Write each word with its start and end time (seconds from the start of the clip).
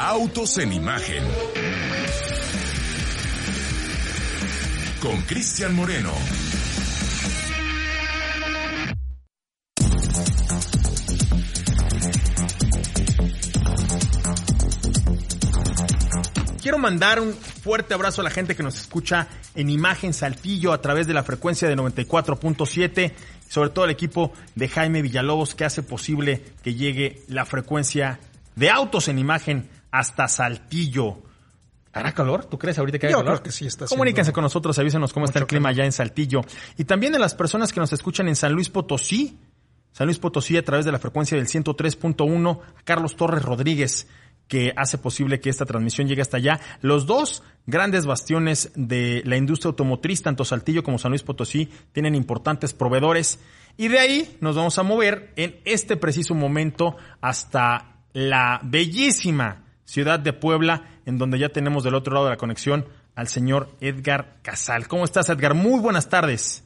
Autos 0.00 0.58
en 0.58 0.72
Imagen. 0.72 1.24
Con 5.02 5.20
Cristian 5.22 5.74
Moreno. 5.74 6.12
Quiero 16.62 16.78
mandar 16.78 17.18
un 17.18 17.32
fuerte 17.32 17.94
abrazo 17.94 18.20
a 18.20 18.24
la 18.24 18.30
gente 18.30 18.54
que 18.54 18.62
nos 18.62 18.78
escucha 18.78 19.26
en 19.56 19.68
Imagen 19.68 20.14
Saltillo 20.14 20.72
a 20.72 20.80
través 20.80 21.08
de 21.08 21.14
la 21.14 21.24
frecuencia 21.24 21.68
de 21.68 21.76
94.7, 21.76 23.12
sobre 23.48 23.70
todo 23.70 23.86
el 23.86 23.90
equipo 23.90 24.32
de 24.54 24.68
Jaime 24.68 25.02
Villalobos 25.02 25.56
que 25.56 25.64
hace 25.64 25.82
posible 25.82 26.44
que 26.62 26.74
llegue 26.74 27.22
la 27.26 27.44
frecuencia 27.44 28.20
de 28.54 28.70
autos 28.70 29.08
en 29.08 29.18
imagen 29.18 29.68
hasta 29.90 30.28
Saltillo. 30.28 31.22
¿Hará 31.92 32.12
calor? 32.12 32.44
¿Tú 32.44 32.58
crees 32.58 32.78
ahorita 32.78 32.98
que 32.98 33.06
hay 33.06 33.12
Yo 33.12 33.18
calor? 33.18 33.34
creo 33.34 33.42
que 33.44 33.52
sí 33.52 33.66
está 33.66 33.86
Comuníquense 33.86 34.32
con 34.32 34.42
nosotros, 34.42 34.78
avísenos 34.78 35.12
cómo 35.12 35.26
está 35.26 35.38
el 35.38 35.46
clima 35.46 35.70
allá 35.70 35.84
en 35.84 35.92
Saltillo. 35.92 36.42
Y 36.76 36.84
también 36.84 37.14
a 37.14 37.18
las 37.18 37.34
personas 37.34 37.72
que 37.72 37.80
nos 37.80 37.92
escuchan 37.92 38.28
en 38.28 38.36
San 38.36 38.52
Luis 38.52 38.68
Potosí. 38.68 39.38
San 39.92 40.06
Luis 40.06 40.18
Potosí 40.18 40.56
a 40.56 40.64
través 40.64 40.84
de 40.84 40.92
la 40.92 40.98
frecuencia 40.98 41.36
del 41.36 41.46
103.1. 41.46 42.60
a 42.60 42.82
Carlos 42.84 43.16
Torres 43.16 43.42
Rodríguez, 43.42 44.06
que 44.46 44.72
hace 44.76 44.98
posible 44.98 45.40
que 45.40 45.50
esta 45.50 45.64
transmisión 45.64 46.06
llegue 46.06 46.22
hasta 46.22 46.36
allá. 46.36 46.60
Los 46.82 47.06
dos 47.06 47.42
grandes 47.66 48.06
bastiones 48.06 48.70
de 48.76 49.22
la 49.24 49.36
industria 49.36 49.70
automotriz, 49.70 50.22
tanto 50.22 50.44
Saltillo 50.44 50.84
como 50.84 50.98
San 50.98 51.10
Luis 51.10 51.22
Potosí, 51.22 51.68
tienen 51.92 52.14
importantes 52.14 52.74
proveedores. 52.74 53.40
Y 53.76 53.88
de 53.88 53.98
ahí 53.98 54.36
nos 54.40 54.56
vamos 54.56 54.78
a 54.78 54.82
mover 54.82 55.32
en 55.36 55.60
este 55.64 55.96
preciso 55.96 56.34
momento 56.34 56.96
hasta 57.20 57.96
la 58.12 58.60
bellísima 58.62 59.67
ciudad 59.88 60.20
de 60.20 60.34
Puebla, 60.34 61.00
en 61.06 61.16
donde 61.16 61.38
ya 61.38 61.48
tenemos 61.48 61.82
del 61.82 61.94
otro 61.94 62.12
lado 62.12 62.26
de 62.26 62.32
la 62.32 62.36
conexión 62.36 62.84
al 63.14 63.26
señor 63.26 63.70
Edgar 63.80 64.36
Casal. 64.42 64.86
¿Cómo 64.86 65.04
estás, 65.04 65.30
Edgar? 65.30 65.54
Muy 65.54 65.80
buenas 65.80 66.10
tardes. 66.10 66.62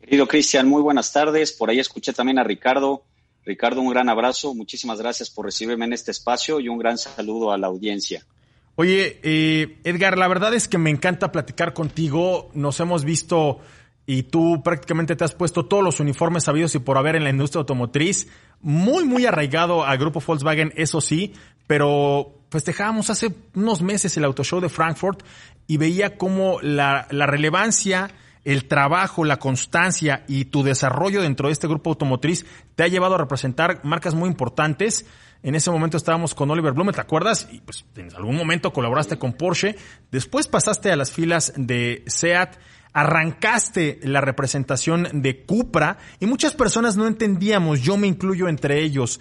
Querido 0.00 0.26
Cristian, 0.26 0.68
muy 0.68 0.82
buenas 0.82 1.12
tardes. 1.12 1.52
Por 1.52 1.70
ahí 1.70 1.78
escuché 1.78 2.12
también 2.12 2.40
a 2.40 2.44
Ricardo. 2.44 3.04
Ricardo, 3.44 3.80
un 3.80 3.90
gran 3.90 4.08
abrazo. 4.08 4.52
Muchísimas 4.52 4.98
gracias 4.98 5.30
por 5.30 5.46
recibirme 5.46 5.84
en 5.84 5.92
este 5.92 6.10
espacio 6.10 6.58
y 6.58 6.68
un 6.68 6.78
gran 6.78 6.98
saludo 6.98 7.52
a 7.52 7.58
la 7.58 7.68
audiencia. 7.68 8.26
Oye, 8.74 9.20
eh, 9.22 9.78
Edgar, 9.84 10.18
la 10.18 10.26
verdad 10.26 10.54
es 10.54 10.66
que 10.66 10.76
me 10.76 10.90
encanta 10.90 11.30
platicar 11.30 11.72
contigo. 11.72 12.50
Nos 12.52 12.80
hemos 12.80 13.04
visto 13.04 13.60
y 14.06 14.24
tú 14.24 14.62
prácticamente 14.64 15.14
te 15.14 15.22
has 15.22 15.34
puesto 15.34 15.66
todos 15.66 15.84
los 15.84 16.00
uniformes 16.00 16.44
sabidos 16.44 16.74
y 16.74 16.78
por 16.80 16.98
haber 16.98 17.14
en 17.14 17.22
la 17.22 17.30
industria 17.30 17.60
automotriz. 17.60 18.26
Muy, 18.60 19.04
muy 19.04 19.24
arraigado 19.24 19.84
al 19.84 19.98
grupo 19.98 20.20
Volkswagen, 20.26 20.72
eso 20.74 21.00
sí, 21.00 21.34
pero 21.68 22.34
festejábamos 22.50 23.10
hace 23.10 23.32
unos 23.54 23.82
meses 23.82 24.16
el 24.16 24.24
Auto 24.24 24.42
Show 24.42 24.60
de 24.60 24.68
Frankfurt 24.68 25.22
y 25.68 25.76
veía 25.76 26.16
cómo 26.16 26.60
la, 26.62 27.06
la 27.10 27.26
relevancia, 27.26 28.10
el 28.44 28.64
trabajo, 28.64 29.24
la 29.24 29.38
constancia 29.38 30.24
y 30.26 30.46
tu 30.46 30.64
desarrollo 30.64 31.22
dentro 31.22 31.48
de 31.48 31.52
este 31.52 31.68
grupo 31.68 31.90
automotriz 31.90 32.46
te 32.74 32.82
ha 32.82 32.88
llevado 32.88 33.14
a 33.14 33.18
representar 33.18 33.84
marcas 33.84 34.14
muy 34.14 34.28
importantes. 34.28 35.06
En 35.42 35.54
ese 35.54 35.70
momento 35.70 35.96
estábamos 35.96 36.34
con 36.34 36.50
Oliver 36.50 36.72
Blume, 36.72 36.92
¿te 36.92 37.00
acuerdas? 37.00 37.48
Y 37.52 37.60
pues 37.60 37.84
en 37.94 38.12
algún 38.16 38.36
momento 38.36 38.72
colaboraste 38.72 39.18
con 39.18 39.34
Porsche. 39.34 39.76
Después 40.10 40.48
pasaste 40.48 40.90
a 40.90 40.96
las 40.96 41.12
filas 41.12 41.52
de 41.54 42.02
SEAT 42.06 42.56
arrancaste 42.92 44.00
la 44.02 44.20
representación 44.20 45.08
de 45.22 45.44
Cupra 45.44 45.98
y 46.20 46.26
muchas 46.26 46.54
personas 46.54 46.96
no 46.96 47.06
entendíamos, 47.06 47.80
yo 47.80 47.96
me 47.96 48.06
incluyo 48.06 48.48
entre 48.48 48.82
ellos. 48.82 49.20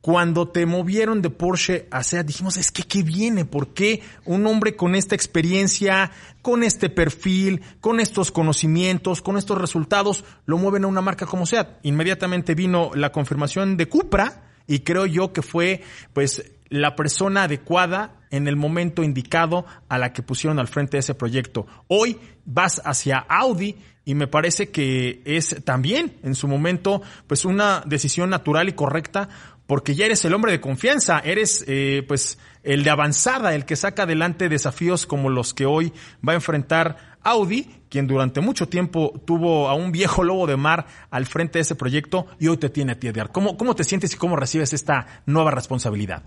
Cuando 0.00 0.48
te 0.48 0.64
movieron 0.64 1.20
de 1.20 1.28
Porsche 1.28 1.86
a 1.90 2.02
SEAT, 2.02 2.26
dijimos, 2.26 2.56
es 2.56 2.72
que 2.72 2.84
qué 2.84 3.02
viene, 3.02 3.44
¿por 3.44 3.74
qué 3.74 4.02
un 4.24 4.46
hombre 4.46 4.74
con 4.74 4.94
esta 4.94 5.14
experiencia, 5.14 6.10
con 6.40 6.62
este 6.62 6.88
perfil, 6.88 7.60
con 7.80 8.00
estos 8.00 8.30
conocimientos, 8.30 9.20
con 9.20 9.36
estos 9.36 9.58
resultados, 9.58 10.24
lo 10.46 10.56
mueven 10.56 10.84
a 10.84 10.88
una 10.88 11.02
marca 11.02 11.26
como 11.26 11.44
SEAT? 11.44 11.80
Inmediatamente 11.82 12.54
vino 12.54 12.92
la 12.94 13.12
confirmación 13.12 13.76
de 13.76 13.88
Cupra 13.88 14.44
y 14.66 14.80
creo 14.80 15.04
yo 15.04 15.34
que 15.34 15.42
fue, 15.42 15.82
pues, 16.14 16.50
la 16.70 16.96
persona 16.96 17.42
adecuada 17.42 18.20
en 18.30 18.48
el 18.48 18.56
momento 18.56 19.02
indicado 19.02 19.66
a 19.88 19.98
la 19.98 20.12
que 20.12 20.22
pusieron 20.22 20.58
al 20.58 20.68
frente 20.68 20.96
de 20.96 21.00
ese 21.00 21.14
proyecto. 21.14 21.66
Hoy 21.88 22.18
vas 22.46 22.80
hacia 22.84 23.18
Audi 23.18 23.76
y 24.04 24.14
me 24.14 24.28
parece 24.28 24.70
que 24.70 25.20
es 25.24 25.56
también 25.64 26.16
en 26.22 26.34
su 26.34 26.48
momento 26.48 27.02
pues 27.26 27.44
una 27.44 27.82
decisión 27.86 28.30
natural 28.30 28.68
y 28.68 28.72
correcta 28.72 29.28
porque 29.70 29.94
ya 29.94 30.06
eres 30.06 30.24
el 30.24 30.34
hombre 30.34 30.50
de 30.50 30.60
confianza, 30.60 31.20
eres 31.20 31.64
eh, 31.68 32.02
pues 32.08 32.40
el 32.64 32.82
de 32.82 32.90
avanzada, 32.90 33.54
el 33.54 33.64
que 33.64 33.76
saca 33.76 34.02
adelante 34.02 34.48
desafíos 34.48 35.06
como 35.06 35.30
los 35.30 35.54
que 35.54 35.64
hoy 35.64 35.92
va 36.28 36.32
a 36.32 36.34
enfrentar 36.34 37.16
Audi, 37.22 37.70
quien 37.88 38.08
durante 38.08 38.40
mucho 38.40 38.66
tiempo 38.66 39.22
tuvo 39.24 39.68
a 39.68 39.74
un 39.74 39.92
viejo 39.92 40.24
lobo 40.24 40.48
de 40.48 40.56
mar 40.56 40.88
al 41.12 41.24
frente 41.24 41.58
de 41.58 41.62
ese 41.62 41.76
proyecto 41.76 42.26
y 42.40 42.48
hoy 42.48 42.56
te 42.56 42.68
tiene 42.68 42.90
a 42.90 42.98
ti, 42.98 43.06
Edgar. 43.06 43.30
¿Cómo, 43.30 43.56
cómo 43.56 43.76
te 43.76 43.84
sientes 43.84 44.12
y 44.12 44.16
cómo 44.16 44.34
recibes 44.34 44.72
esta 44.72 45.22
nueva 45.24 45.52
responsabilidad? 45.52 46.24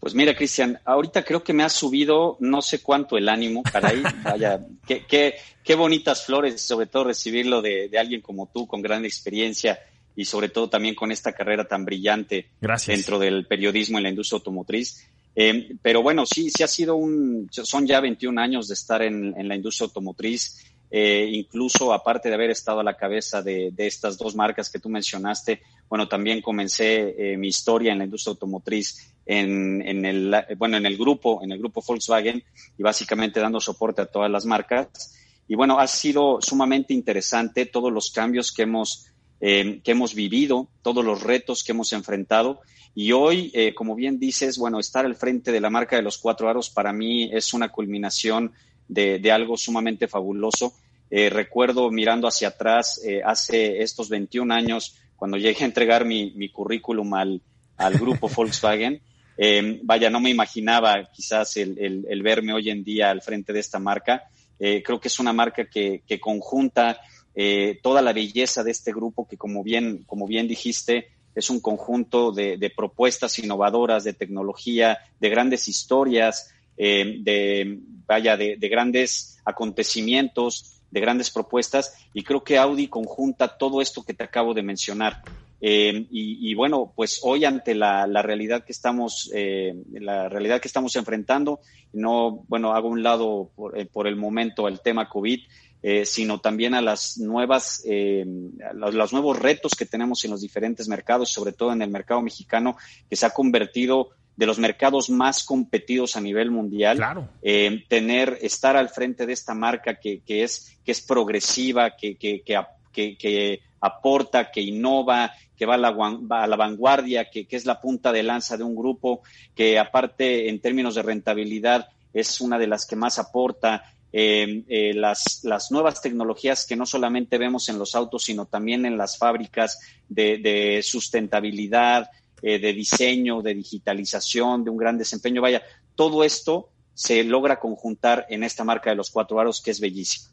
Pues 0.00 0.12
mira, 0.12 0.34
Cristian, 0.34 0.80
ahorita 0.84 1.24
creo 1.24 1.44
que 1.44 1.52
me 1.52 1.62
ha 1.62 1.68
subido 1.68 2.36
no 2.40 2.62
sé 2.62 2.82
cuánto 2.82 3.16
el 3.16 3.28
ánimo, 3.28 3.62
caray, 3.62 4.02
vaya, 4.24 4.66
qué, 4.88 5.04
qué, 5.06 5.36
qué 5.62 5.76
bonitas 5.76 6.26
flores, 6.26 6.60
sobre 6.62 6.86
todo 6.86 7.04
recibirlo 7.04 7.62
de, 7.62 7.88
de, 7.88 7.96
alguien 7.96 8.22
como 8.22 8.50
tú, 8.52 8.66
con 8.66 8.82
gran 8.82 9.04
experiencia 9.04 9.78
y 10.18 10.24
sobre 10.24 10.48
todo 10.48 10.68
también 10.68 10.96
con 10.96 11.12
esta 11.12 11.32
carrera 11.32 11.68
tan 11.68 11.84
brillante 11.84 12.48
Gracias. 12.60 12.96
dentro 12.96 13.20
del 13.20 13.46
periodismo 13.46 13.98
en 13.98 14.02
la 14.02 14.10
industria 14.10 14.38
automotriz. 14.38 15.08
Eh, 15.36 15.76
pero 15.80 16.02
bueno, 16.02 16.26
sí, 16.26 16.50
sí 16.50 16.64
ha 16.64 16.66
sido 16.66 16.96
un, 16.96 17.48
son 17.52 17.86
ya 17.86 18.00
21 18.00 18.40
años 18.40 18.66
de 18.66 18.74
estar 18.74 19.00
en, 19.00 19.32
en 19.38 19.46
la 19.46 19.54
industria 19.54 19.84
automotriz. 19.84 20.72
Eh, 20.90 21.30
incluso 21.32 21.92
aparte 21.92 22.28
de 22.28 22.34
haber 22.34 22.50
estado 22.50 22.80
a 22.80 22.82
la 22.82 22.96
cabeza 22.96 23.42
de, 23.42 23.70
de, 23.70 23.86
estas 23.86 24.18
dos 24.18 24.34
marcas 24.34 24.70
que 24.70 24.80
tú 24.80 24.88
mencionaste, 24.88 25.62
bueno, 25.88 26.08
también 26.08 26.42
comencé 26.42 27.14
eh, 27.16 27.36
mi 27.36 27.46
historia 27.46 27.92
en 27.92 27.98
la 27.98 28.04
industria 28.04 28.32
automotriz 28.32 29.14
en, 29.24 29.86
en, 29.86 30.04
el, 30.04 30.34
bueno, 30.56 30.78
en 30.78 30.86
el 30.86 30.96
grupo, 30.96 31.40
en 31.44 31.52
el 31.52 31.60
grupo 31.60 31.80
Volkswagen 31.86 32.42
y 32.76 32.82
básicamente 32.82 33.38
dando 33.38 33.60
soporte 33.60 34.02
a 34.02 34.06
todas 34.06 34.32
las 34.32 34.44
marcas. 34.46 35.14
Y 35.46 35.54
bueno, 35.54 35.78
ha 35.78 35.86
sido 35.86 36.40
sumamente 36.40 36.92
interesante 36.92 37.66
todos 37.66 37.92
los 37.92 38.10
cambios 38.10 38.50
que 38.50 38.62
hemos, 38.62 39.06
eh, 39.40 39.80
que 39.82 39.92
hemos 39.92 40.14
vivido, 40.14 40.68
todos 40.82 41.04
los 41.04 41.22
retos 41.22 41.62
que 41.64 41.72
hemos 41.72 41.92
enfrentado. 41.92 42.60
Y 42.94 43.12
hoy, 43.12 43.50
eh, 43.54 43.74
como 43.74 43.94
bien 43.94 44.18
dices, 44.18 44.58
bueno, 44.58 44.80
estar 44.80 45.04
al 45.04 45.16
frente 45.16 45.52
de 45.52 45.60
la 45.60 45.70
marca 45.70 45.96
de 45.96 46.02
los 46.02 46.18
cuatro 46.18 46.48
aros 46.48 46.70
para 46.70 46.92
mí 46.92 47.30
es 47.32 47.54
una 47.54 47.68
culminación 47.68 48.52
de, 48.88 49.18
de 49.18 49.32
algo 49.32 49.56
sumamente 49.56 50.08
fabuloso. 50.08 50.74
Eh, 51.10 51.30
recuerdo 51.30 51.90
mirando 51.90 52.28
hacia 52.28 52.48
atrás, 52.48 53.00
eh, 53.04 53.22
hace 53.24 53.82
estos 53.82 54.08
21 54.08 54.52
años, 54.52 54.96
cuando 55.16 55.38
llegué 55.38 55.64
a 55.64 55.66
entregar 55.66 56.04
mi, 56.04 56.32
mi 56.32 56.50
currículum 56.50 57.14
al, 57.14 57.40
al 57.76 57.94
grupo 57.94 58.28
Volkswagen, 58.34 59.00
eh, 59.36 59.80
vaya, 59.84 60.10
no 60.10 60.20
me 60.20 60.30
imaginaba 60.30 61.08
quizás 61.12 61.56
el, 61.56 61.78
el, 61.78 62.06
el, 62.08 62.22
verme 62.22 62.52
hoy 62.52 62.70
en 62.70 62.82
día 62.82 63.10
al 63.10 63.22
frente 63.22 63.52
de 63.52 63.60
esta 63.60 63.78
marca. 63.78 64.24
Creo 64.58 64.98
que 64.98 65.06
es 65.06 65.20
una 65.20 65.32
marca 65.32 65.66
que, 65.66 66.02
que 66.04 66.18
conjunta 66.18 67.00
eh, 67.40 67.78
toda 67.84 68.02
la 68.02 68.12
belleza 68.12 68.64
de 68.64 68.72
este 68.72 68.92
grupo 68.92 69.28
que, 69.28 69.36
como 69.36 69.62
bien, 69.62 70.02
como 70.08 70.26
bien 70.26 70.48
dijiste, 70.48 71.06
es 71.36 71.50
un 71.50 71.60
conjunto 71.60 72.32
de, 72.32 72.72
propuestas 72.76 73.38
innovadoras, 73.38 74.02
de 74.02 74.12
tecnología, 74.12 74.98
de 75.20 75.28
grandes 75.28 75.68
historias, 75.68 76.52
eh, 76.76 77.18
de, 77.20 77.78
vaya, 78.08 78.36
de, 78.36 78.56
de 78.56 78.68
grandes 78.68 79.38
acontecimientos, 79.44 80.80
de 80.90 81.00
grandes 81.00 81.30
propuestas 81.30 81.94
y 82.12 82.24
creo 82.24 82.42
que 82.42 82.58
Audi 82.58 82.88
conjunta 82.88 83.56
todo 83.56 83.80
esto 83.80 84.02
que 84.02 84.14
te 84.14 84.24
acabo 84.24 84.52
de 84.52 84.62
mencionar. 84.64 85.22
Eh, 85.60 86.06
y, 86.10 86.50
y, 86.50 86.54
bueno, 86.54 86.92
pues 86.94 87.20
hoy 87.22 87.44
ante 87.44 87.74
la, 87.74 88.06
realidad 88.22 88.64
que 88.64 88.72
estamos, 88.72 89.30
eh, 89.32 89.74
la 89.92 90.28
realidad 90.28 90.60
que 90.60 90.68
estamos 90.68 90.94
enfrentando, 90.96 91.60
no, 91.92 92.44
bueno, 92.48 92.74
hago 92.74 92.88
un 92.88 93.04
lado 93.04 93.50
por, 93.54 93.86
por 93.88 94.08
el 94.08 94.16
momento 94.16 94.66
el 94.66 94.80
tema 94.80 95.08
COVID, 95.08 95.40
eh, 95.82 96.04
sino 96.04 96.40
también 96.40 96.74
a 96.74 96.80
las 96.80 97.18
nuevas, 97.18 97.82
eh, 97.86 98.26
a 98.68 98.72
los, 98.72 98.94
los, 98.94 99.12
nuevos 99.12 99.38
retos 99.38 99.74
que 99.74 99.86
tenemos 99.86 100.24
en 100.24 100.32
los 100.32 100.40
diferentes 100.40 100.88
mercados, 100.88 101.30
sobre 101.30 101.52
todo 101.52 101.72
en 101.72 101.82
el 101.82 101.90
mercado 101.90 102.20
mexicano, 102.20 102.76
que 103.08 103.16
se 103.16 103.26
ha 103.26 103.30
convertido 103.30 104.10
de 104.38 104.46
los 104.46 104.58
mercados 104.58 105.10
más 105.10 105.42
competidos 105.42 106.16
a 106.16 106.20
nivel 106.20 106.52
mundial. 106.52 106.96
Claro. 106.96 107.28
Eh, 107.42 107.84
tener, 107.88 108.38
estar 108.40 108.76
al 108.76 108.88
frente 108.88 109.26
de 109.26 109.32
esta 109.32 109.52
marca 109.52 109.96
que, 109.96 110.20
que 110.20 110.44
es, 110.44 110.78
que 110.84 110.92
es 110.92 111.00
progresiva, 111.00 111.96
que, 111.96 112.16
que, 112.16 112.42
que, 112.42 113.16
que 113.16 113.60
aporta, 113.80 114.50
que 114.52 114.60
innova, 114.60 115.32
que 115.56 115.66
va 115.66 115.74
a 115.74 115.78
la, 115.78 115.90
va 115.90 116.44
a 116.44 116.46
la 116.46 116.56
vanguardia, 116.56 117.28
que, 117.30 117.46
que, 117.46 117.56
es 117.56 117.66
la 117.66 117.80
punta 117.80 118.12
de 118.12 118.22
lanza 118.22 118.56
de 118.56 118.62
un 118.62 118.76
grupo, 118.76 119.22
que 119.56 119.76
aparte 119.76 120.48
en 120.48 120.60
términos 120.60 120.94
de 120.94 121.02
rentabilidad 121.02 121.88
es 122.12 122.40
una 122.40 122.58
de 122.58 122.68
las 122.68 122.86
que 122.86 122.94
más 122.94 123.18
aporta. 123.18 123.92
Eh, 124.12 124.64
eh, 124.68 124.94
las, 124.94 125.40
las, 125.42 125.70
nuevas 125.70 126.00
tecnologías 126.00 126.66
que 126.66 126.76
no 126.76 126.86
solamente 126.86 127.36
vemos 127.36 127.68
en 127.68 127.78
los 127.78 127.94
autos, 127.94 128.24
sino 128.24 128.46
también 128.46 128.86
en 128.86 128.96
las 128.96 129.18
fábricas 129.18 129.78
de, 130.08 130.38
de 130.38 130.80
sustentabilidad, 130.82 132.08
eh, 132.40 132.58
de 132.58 132.72
diseño, 132.72 133.42
de 133.42 133.54
digitalización, 133.54 134.64
de 134.64 134.70
un 134.70 134.76
gran 134.76 134.96
desempeño. 134.96 135.42
Vaya, 135.42 135.62
todo 135.94 136.22
esto 136.22 136.70
se 136.94 137.24
logra 137.24 137.58
conjuntar 137.58 138.26
en 138.30 138.44
esta 138.44 138.64
marca 138.64 138.90
de 138.90 138.96
los 138.96 139.10
cuatro 139.10 139.40
aros 139.40 139.60
que 139.60 139.72
es 139.72 139.80
bellísima. 139.80 140.28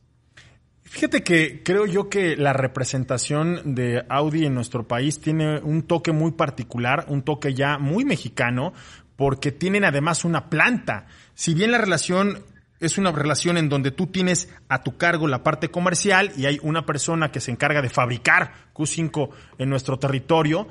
Fíjate 0.84 1.24
que 1.24 1.64
creo 1.64 1.88
yo 1.88 2.10
que 2.10 2.38
la 2.38 2.54
representación 2.54 3.76
de 3.76 4.06
Audi 4.08 4.46
en 4.46 4.54
nuestro 4.54 4.88
país 4.88 5.20
tiene 5.20 5.60
un 5.60 5.84
toque 5.84 6.12
muy 6.12 6.32
particular, 6.32 7.06
un 7.10 7.24
toque 7.24 7.56
ya 7.56 7.80
muy 7.80 8.06
mexicano, 8.06 8.72
porque 9.16 9.52
tienen 9.52 9.84
además 9.84 10.26
una 10.26 10.50
planta. 10.50 11.08
Si 11.34 11.56
bien 11.56 11.72
la 11.72 11.80
relación 11.80 12.46
es 12.80 12.98
una 12.98 13.12
relación 13.12 13.58
en 13.58 13.70
donde 13.70 13.92
tú 13.92 14.08
tienes 14.08 14.50
a 14.70 14.84
tu 14.84 14.98
cargo 14.98 15.28
la 15.28 15.44
parte 15.44 15.70
comercial 15.70 16.32
y 16.38 16.46
hay 16.46 16.60
una 16.62 16.86
persona 16.86 17.32
que 17.32 17.40
se 17.40 17.52
encarga 17.52 17.82
de 17.82 17.90
fabricar 17.90 18.54
Q5 18.74 19.30
en 19.58 19.70
nuestro 19.70 19.98
territorio, 19.98 20.68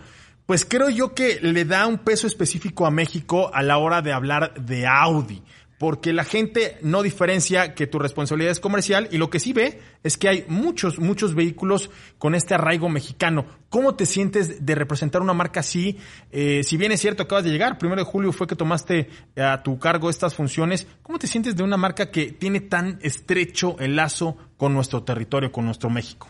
pues 0.46 0.64
creo 0.64 0.90
yo 0.90 1.14
que 1.14 1.38
le 1.40 1.64
da 1.64 1.86
un 1.86 1.98
peso 1.98 2.26
específico 2.26 2.86
a 2.86 2.90
México 2.90 3.50
a 3.54 3.62
la 3.62 3.78
hora 3.78 4.02
de 4.02 4.12
hablar 4.12 4.54
de 4.54 4.86
Audi 4.86 5.42
porque 5.78 6.12
la 6.12 6.24
gente 6.24 6.78
no 6.82 7.02
diferencia 7.02 7.74
que 7.74 7.86
tu 7.86 7.98
responsabilidad 7.98 8.52
es 8.52 8.60
comercial 8.60 9.08
y 9.10 9.18
lo 9.18 9.30
que 9.30 9.40
sí 9.40 9.52
ve 9.52 9.80
es 10.02 10.16
que 10.16 10.28
hay 10.28 10.44
muchos, 10.48 10.98
muchos 10.98 11.34
vehículos 11.34 11.90
con 12.18 12.34
este 12.34 12.54
arraigo 12.54 12.88
mexicano. 12.88 13.46
¿Cómo 13.68 13.96
te 13.96 14.06
sientes 14.06 14.64
de 14.64 14.74
representar 14.74 15.20
una 15.20 15.34
marca 15.34 15.60
así? 15.60 15.98
Eh, 16.30 16.62
si 16.62 16.76
bien 16.76 16.92
es 16.92 17.00
cierto, 17.00 17.24
acabas 17.24 17.44
de 17.44 17.50
llegar, 17.50 17.78
primero 17.78 18.00
de 18.02 18.10
julio 18.10 18.32
fue 18.32 18.46
que 18.46 18.56
tomaste 18.56 19.08
a 19.36 19.62
tu 19.62 19.78
cargo 19.78 20.10
estas 20.10 20.34
funciones, 20.34 20.86
¿cómo 21.02 21.18
te 21.18 21.26
sientes 21.26 21.56
de 21.56 21.62
una 21.62 21.76
marca 21.76 22.10
que 22.10 22.32
tiene 22.32 22.60
tan 22.60 22.98
estrecho 23.02 23.76
el 23.80 23.96
lazo 23.96 24.36
con 24.56 24.74
nuestro 24.74 25.02
territorio, 25.02 25.50
con 25.50 25.64
nuestro 25.64 25.90
México? 25.90 26.28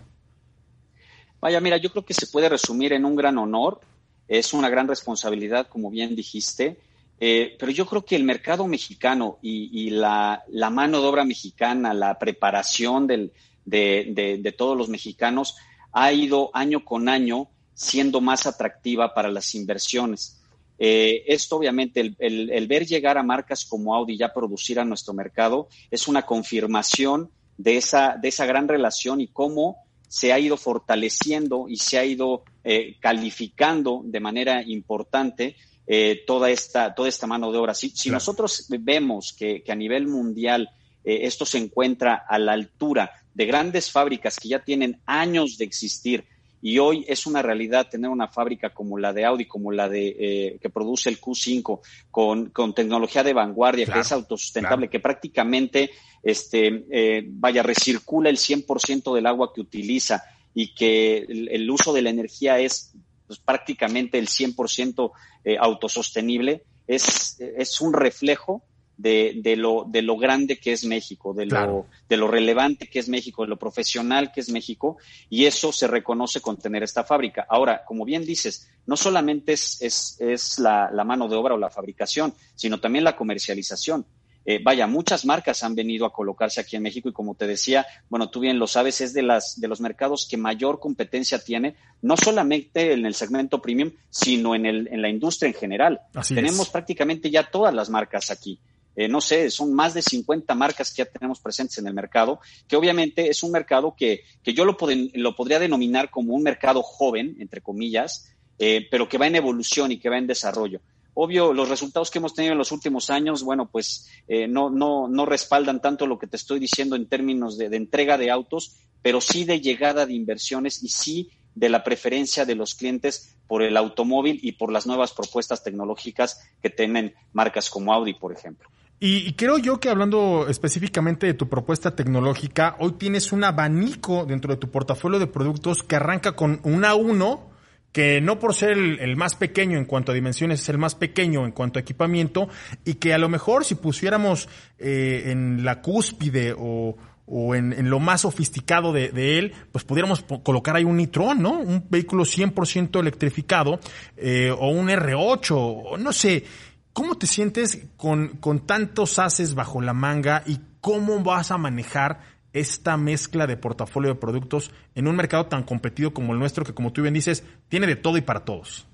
Vaya, 1.41 1.61
mira, 1.61 1.76
yo 1.76 1.91
creo 1.91 2.05
que 2.05 2.14
se 2.14 2.26
puede 2.26 2.49
resumir 2.49 2.94
en 2.94 3.05
un 3.05 3.17
gran 3.17 3.37
honor, 3.37 3.81
es 4.26 4.55
una 4.55 4.70
gran 4.70 4.88
responsabilidad, 4.88 5.69
como 5.69 5.91
bien 5.91 6.17
dijiste 6.17 6.79
eh, 7.20 7.56
pero 7.58 7.70
yo 7.70 7.87
creo 7.87 8.05
que 8.05 8.16
el 8.16 8.25
mercado 8.25 8.66
mexicano 8.66 9.38
y, 9.40 9.90
la, 9.90 10.43
mano 10.70 11.00
de 11.00 11.06
obra 11.06 11.25
mexicana, 11.25 11.94
la 11.94 12.19
preparación 12.19 13.06
de, 13.06 14.55
todos 14.56 14.76
los 14.76 14.88
mexicanos 14.88 15.56
ha 15.93 16.12
ido 16.12 16.50
año 16.55 16.84
con 16.84 17.08
año 17.08 17.49
siendo 17.75 18.20
más 18.20 18.46
atractiva 18.46 19.14
para 19.14 19.31
las 19.31 19.55
inversiones. 19.55 20.40
Eh, 20.78 21.22
esto 21.28 21.56
obviamente, 21.56 22.14
el, 22.19 22.66
ver 22.66 22.84
llegar 22.84 23.17
a 23.17 23.22
marcas 23.22 23.64
como 23.64 23.94
Audi 23.94 24.17
ya 24.17 24.32
producir 24.32 24.81
a 24.81 24.84
nuestro 24.84 25.14
mercado 25.14 25.69
es 25.90 26.08
una 26.08 26.22
confirmación 26.22 27.31
de 27.56 27.76
esa, 27.76 28.17
de 28.20 28.28
esa 28.28 28.44
gran 28.44 28.67
relación 28.67 29.20
y 29.20 29.28
cómo 29.28 29.84
se 30.08 30.32
ha 30.32 30.38
ido 30.38 30.56
fortaleciendo 30.56 31.67
y 31.69 31.76
se 31.76 31.99
ha 31.99 32.05
ido 32.05 32.43
eh, 32.64 32.96
calificando 33.00 34.02
de 34.05 34.20
manera 34.20 34.62
importante 34.62 35.56
eh, 35.86 36.22
toda, 36.26 36.50
esta, 36.50 36.94
toda 36.94 37.08
esta 37.08 37.26
mano 37.26 37.52
de 37.52 37.58
obra. 37.58 37.75
Si, 37.75 37.90
si 37.90 38.10
nosotros 38.10 38.66
vemos 38.69 39.32
que, 39.32 39.62
a 39.69 39.75
nivel 39.75 40.06
mundial 40.06 40.70
eh, 41.04 41.20
esto 41.22 41.44
se 41.44 41.58
encuentra 41.58 42.25
a 42.28 42.38
la 42.38 42.52
altura 42.52 43.10
de 43.34 43.46
grandes 43.46 43.90
fábricas 43.90 44.38
que 44.38 44.48
ya 44.48 44.60
tienen 44.60 45.00
años 45.06 45.58
de 45.58 45.64
existir, 45.64 46.25
y 46.62 46.78
hoy 46.78 47.04
es 47.06 47.26
una 47.26 47.42
realidad 47.42 47.88
tener 47.90 48.08
una 48.08 48.28
fábrica 48.28 48.70
como 48.70 48.96
la 48.96 49.12
de 49.12 49.26
Audi, 49.26 49.44
como 49.44 49.70
la 49.70 49.86
de 49.86 50.16
eh, 50.19 50.58
que 50.62 50.70
produce 50.70 51.10
el 51.10 51.20
Q5, 51.20 51.81
con, 52.10 52.48
con 52.48 52.75
tecnología 52.75 53.22
de 53.22 53.34
vanguardia, 53.34 53.84
que 53.84 54.00
es 54.00 54.12
autosustentable, 54.12 54.88
que 54.88 54.98
prácticamente 54.98 55.90
este, 56.22 57.26
vaya, 57.28 57.62
recircula 57.62 58.31
el 58.31 58.38
100% 58.38 59.14
del 59.14 59.26
agua 59.26 59.52
que 59.54 59.60
utiliza 59.60 60.25
y 60.54 60.72
que 60.72 61.19
el, 61.19 61.70
uso 61.70 61.92
de 61.92 62.00
la 62.00 62.10
energía 62.10 62.58
es 62.60 62.94
pues, 63.26 63.38
prácticamente 63.40 64.19
el 64.19 64.28
100% 64.28 65.12
eh, 65.44 65.56
autosostenible, 65.58 66.64
es, 66.87 67.41
es 67.41 67.81
un 67.81 67.93
reflejo 67.93 68.62
de, 68.96 69.41
de, 69.43 69.56
lo, 69.56 69.85
de 69.88 70.02
lo 70.02 70.17
grande 70.17 70.58
que 70.58 70.73
es 70.73 70.85
México, 70.85 71.35
de, 71.35 71.46
lo, 71.46 71.87
de 72.08 72.17
lo 72.17 72.29
relevante 72.29 72.88
que 72.88 73.00
es 73.00 73.08
México, 73.08 73.43
de 73.43 73.49
lo 73.49 73.56
profesional 73.58 74.31
que 74.32 74.41
es 74.41 74.50
México, 74.50 74.99
y 75.29 75.46
eso 75.46 75.73
se 75.73 75.88
reconoce 75.88 76.41
con 76.41 76.56
tener 76.56 76.82
esta 76.82 77.05
fábrica. 77.05 77.46
Ahora, 77.49 77.85
como 77.85 78.05
bien 78.05 78.25
dices, 78.25 78.70
no 78.87 78.96
solamente 78.96 79.55
es, 79.55 79.82
es, 79.82 80.17
es 80.20 80.58
la, 80.58 80.91
la 80.93 81.05
mano 81.05 81.29
de 81.29 81.37
obra 81.37 81.55
o 81.55 81.58
la 81.58 81.70
fabricación, 81.70 82.35
sino 82.55 82.79
también 82.79 83.05
la 83.05 83.17
comercialización. 83.17 84.06
Eh, 84.46 84.61
vaya, 84.62 84.87
muchas 84.87 85.25
marcas 85.25 85.62
han 85.62 85.75
venido 85.75 86.05
a 86.05 86.12
colocarse 86.12 86.61
aquí 86.61 86.76
en 86.76 86.82
México 86.82 87.08
y 87.08 87.12
como 87.12 87.35
te 87.35 87.46
decía, 87.46 87.87
bueno, 88.11 88.29
tú 88.29 88.41
bien 88.41 88.58
lo 88.58 88.67
sabes, 88.67 89.00
es 89.00 89.14
de, 89.14 89.23
las, 89.23 89.58
de 89.58 89.69
los 89.69 89.81
mercados 89.81 90.26
que 90.29 90.37
mayor 90.37 90.81
competencia 90.81 91.38
tiene, 91.38 91.76
no 92.02 92.17
solamente 92.17 92.93
en 92.93 93.06
el 93.06 93.14
segmento 93.14 93.62
premium, 93.62 93.93
sino 94.11 94.55
en, 94.55 94.67
el, 94.67 94.88
en 94.88 95.00
la 95.00 95.08
industria 95.08 95.49
en 95.49 95.55
general. 95.55 96.00
tenemos 96.29 96.69
prácticamente 96.69 97.31
ya 97.31 97.50
todas 97.50 97.73
las 97.73 97.88
marcas 97.88 98.31
aquí. 98.31 98.58
Eh, 98.96 99.08
no 99.08 99.20
sé, 99.20 99.50
son 99.50 99.73
más 99.75 99.94
de 99.94 100.02
50 100.02 100.55
marcas 100.55 100.93
que 100.93 101.02
ya 101.02 101.11
tenemos 101.11 101.41
presentes 101.41 101.79
en 101.79 101.88
el 101.88 101.94
mercado, 101.94 102.41
que 102.69 102.76
obviamente 102.76 103.29
es 103.29 103.43
un 103.43 103.50
mercado 103.50 103.94
que, 103.96 104.23
que 104.43 104.55
yo 104.55 104.64
lo, 104.64 104.76
lo 105.14 105.35
podría 105.35 105.58
denominar 105.58 106.11
como 106.11 106.35
un 106.35 106.43
mercado 106.43 106.82
joven, 106.82 107.37
entre 107.41 107.61
comillas, 107.61 108.32
eh, 108.58 108.87
pero 108.91 109.08
que 109.08 109.19
va 109.19 109.26
en 109.26 109.37
evolución 109.37 109.91
y 109.91 109.99
que 109.99 110.08
va 110.08 110.19
en 110.19 110.29
desarrollo. 110.29 110.81
Obvio, 111.14 111.52
los 111.52 111.69
resultados 111.69 112.11
que 112.11 112.19
hemos 112.19 112.34
tenido 112.34 112.52
en 112.52 112.58
los 112.58 112.72
últimos 112.72 113.08
años, 113.08 113.44
bueno, 113.44 113.69
pues 113.70 114.08
eh, 114.26 114.49
no, 114.49 114.69
no, 114.69 115.06
no 115.08 115.25
respaldan 115.25 115.81
tanto 115.81 116.08
lo 116.08 116.19
que 116.19 116.26
te 116.26 116.37
estoy 116.37 116.58
diciendo 116.58 116.96
en 116.96 117.06
términos 117.06 117.56
de, 117.56 117.66
entrega 117.66 118.19
de 118.19 118.32
autos, 118.32 118.76
pero 119.00 119.20
sí 119.20 119.44
de 119.44 119.61
llegada 119.61 120.06
de 120.06 120.14
inversiones 120.14 120.82
y 120.82 120.88
sí 120.88 121.31
de 121.55 121.69
la 121.69 121.84
preferencia 121.84 122.44
de 122.44 122.56
los 122.56 122.75
clientes 122.75 123.37
por 123.46 123.62
el 123.62 123.76
automóvil 123.76 124.40
y 124.43 124.52
por 124.52 124.72
las 124.72 124.87
nuevas 124.87 125.12
propuestas 125.12 125.62
tecnológicas 125.62 126.40
que 126.61 126.70
tienen 126.70 127.14
marcas 127.32 127.70
como 127.70 127.93
Audi, 127.93 128.14
por 128.14 128.32
ejemplo. 128.32 128.69
Y, 128.99 129.34
creo 129.34 129.58
yo 129.58 129.78
que 129.81 129.90
hablando 129.90 130.46
específicamente 130.49 131.26
de 131.26 131.34
tu 131.34 131.49
propuesta 131.49 131.94
tecnológica, 131.94 132.75
hoy 132.81 132.93
tienes 132.93 133.32
un 133.32 133.44
abanico 133.44 134.25
dentro 134.25 134.55
de 134.55 134.58
tu 134.58 134.70
portafolio 134.70 135.19
de 135.19 135.26
productos 135.26 135.82
que 135.82 135.96
arranca 135.96 136.32
con 136.32 136.60
un 136.64 136.82
A1 136.82 137.54
que 137.94 138.20
no 138.20 138.41
por 138.41 138.55
ser 138.55 138.73
el, 138.73 139.17
más 139.17 139.37
pequeño 139.37 139.79
en 139.79 139.85
cuanto 139.85 140.11
a 140.11 140.17
dimensiones 140.17 140.61
es 140.61 140.69
el 140.69 140.79
más 140.79 140.96
pequeño 140.96 141.44
en 141.46 141.52
cuanto 141.52 141.79
a 141.79 141.82
equipamiento 141.82 142.49
y 142.85 142.94
que 142.94 143.14
a 143.14 143.19
lo 143.19 143.29
mejor 143.29 143.64
si 143.64 143.76
pusiéramos 143.76 144.49
eh, 144.81 145.26
en 145.26 145.64
la 145.64 145.81
cúspide 145.81 146.56
o, 146.58 146.96
o 147.26 147.55
en, 147.55 147.88
lo 147.88 148.00
más 148.00 148.23
sofisticado 148.23 148.93
de, 148.93 149.38
él, 149.38 149.55
pues 149.70 149.85
pudiéramos 149.85 150.25
colocar 150.43 150.75
ahí 150.75 150.82
un 150.82 150.96
Nitron, 150.96 151.41
¿no? 151.41 151.52
Un 151.52 151.87
vehículo 151.88 152.25
100% 152.25 152.99
electrificado 152.99 153.79
eh, 154.17 154.50
o 154.50 154.70
un 154.70 154.88
R8, 154.88 155.52
o 155.52 155.96
no 155.96 156.12
sé. 156.12 156.44
¿Cómo 156.93 157.17
te 157.17 157.29
sientes 157.29 157.87
con, 157.96 158.39
con 158.39 158.67
tantos 158.67 159.20
haces 159.20 159.55
bajo 159.55 159.81
la 159.81 159.94
manga 159.94 160.43
y 160.46 160.58
cómo 160.81 161.20
vas 161.20 161.53
a 161.53 161.58
manejar 161.58 162.33
esta 162.55 162.96
mezcla 162.96 163.46
de 163.46 163.58
portafolio 163.58 164.15
de 164.15 164.20
productos 164.20 164.70
en 164.94 165.08
un 165.08 165.17
mercado 165.17 165.46
tan 165.46 165.65
competido 165.65 166.15
como 166.15 166.32
el 166.32 166.39
nuestro, 166.39 166.65
que 166.65 166.73
como 166.73 166.93
tú 166.93 167.03
bien 167.03 167.13
dices, 167.13 167.44
tiene 167.69 167.87
de 167.87 167.96
todo 167.96 168.17
y 168.17 168.23
para 168.23 168.44
todos? 168.44 168.87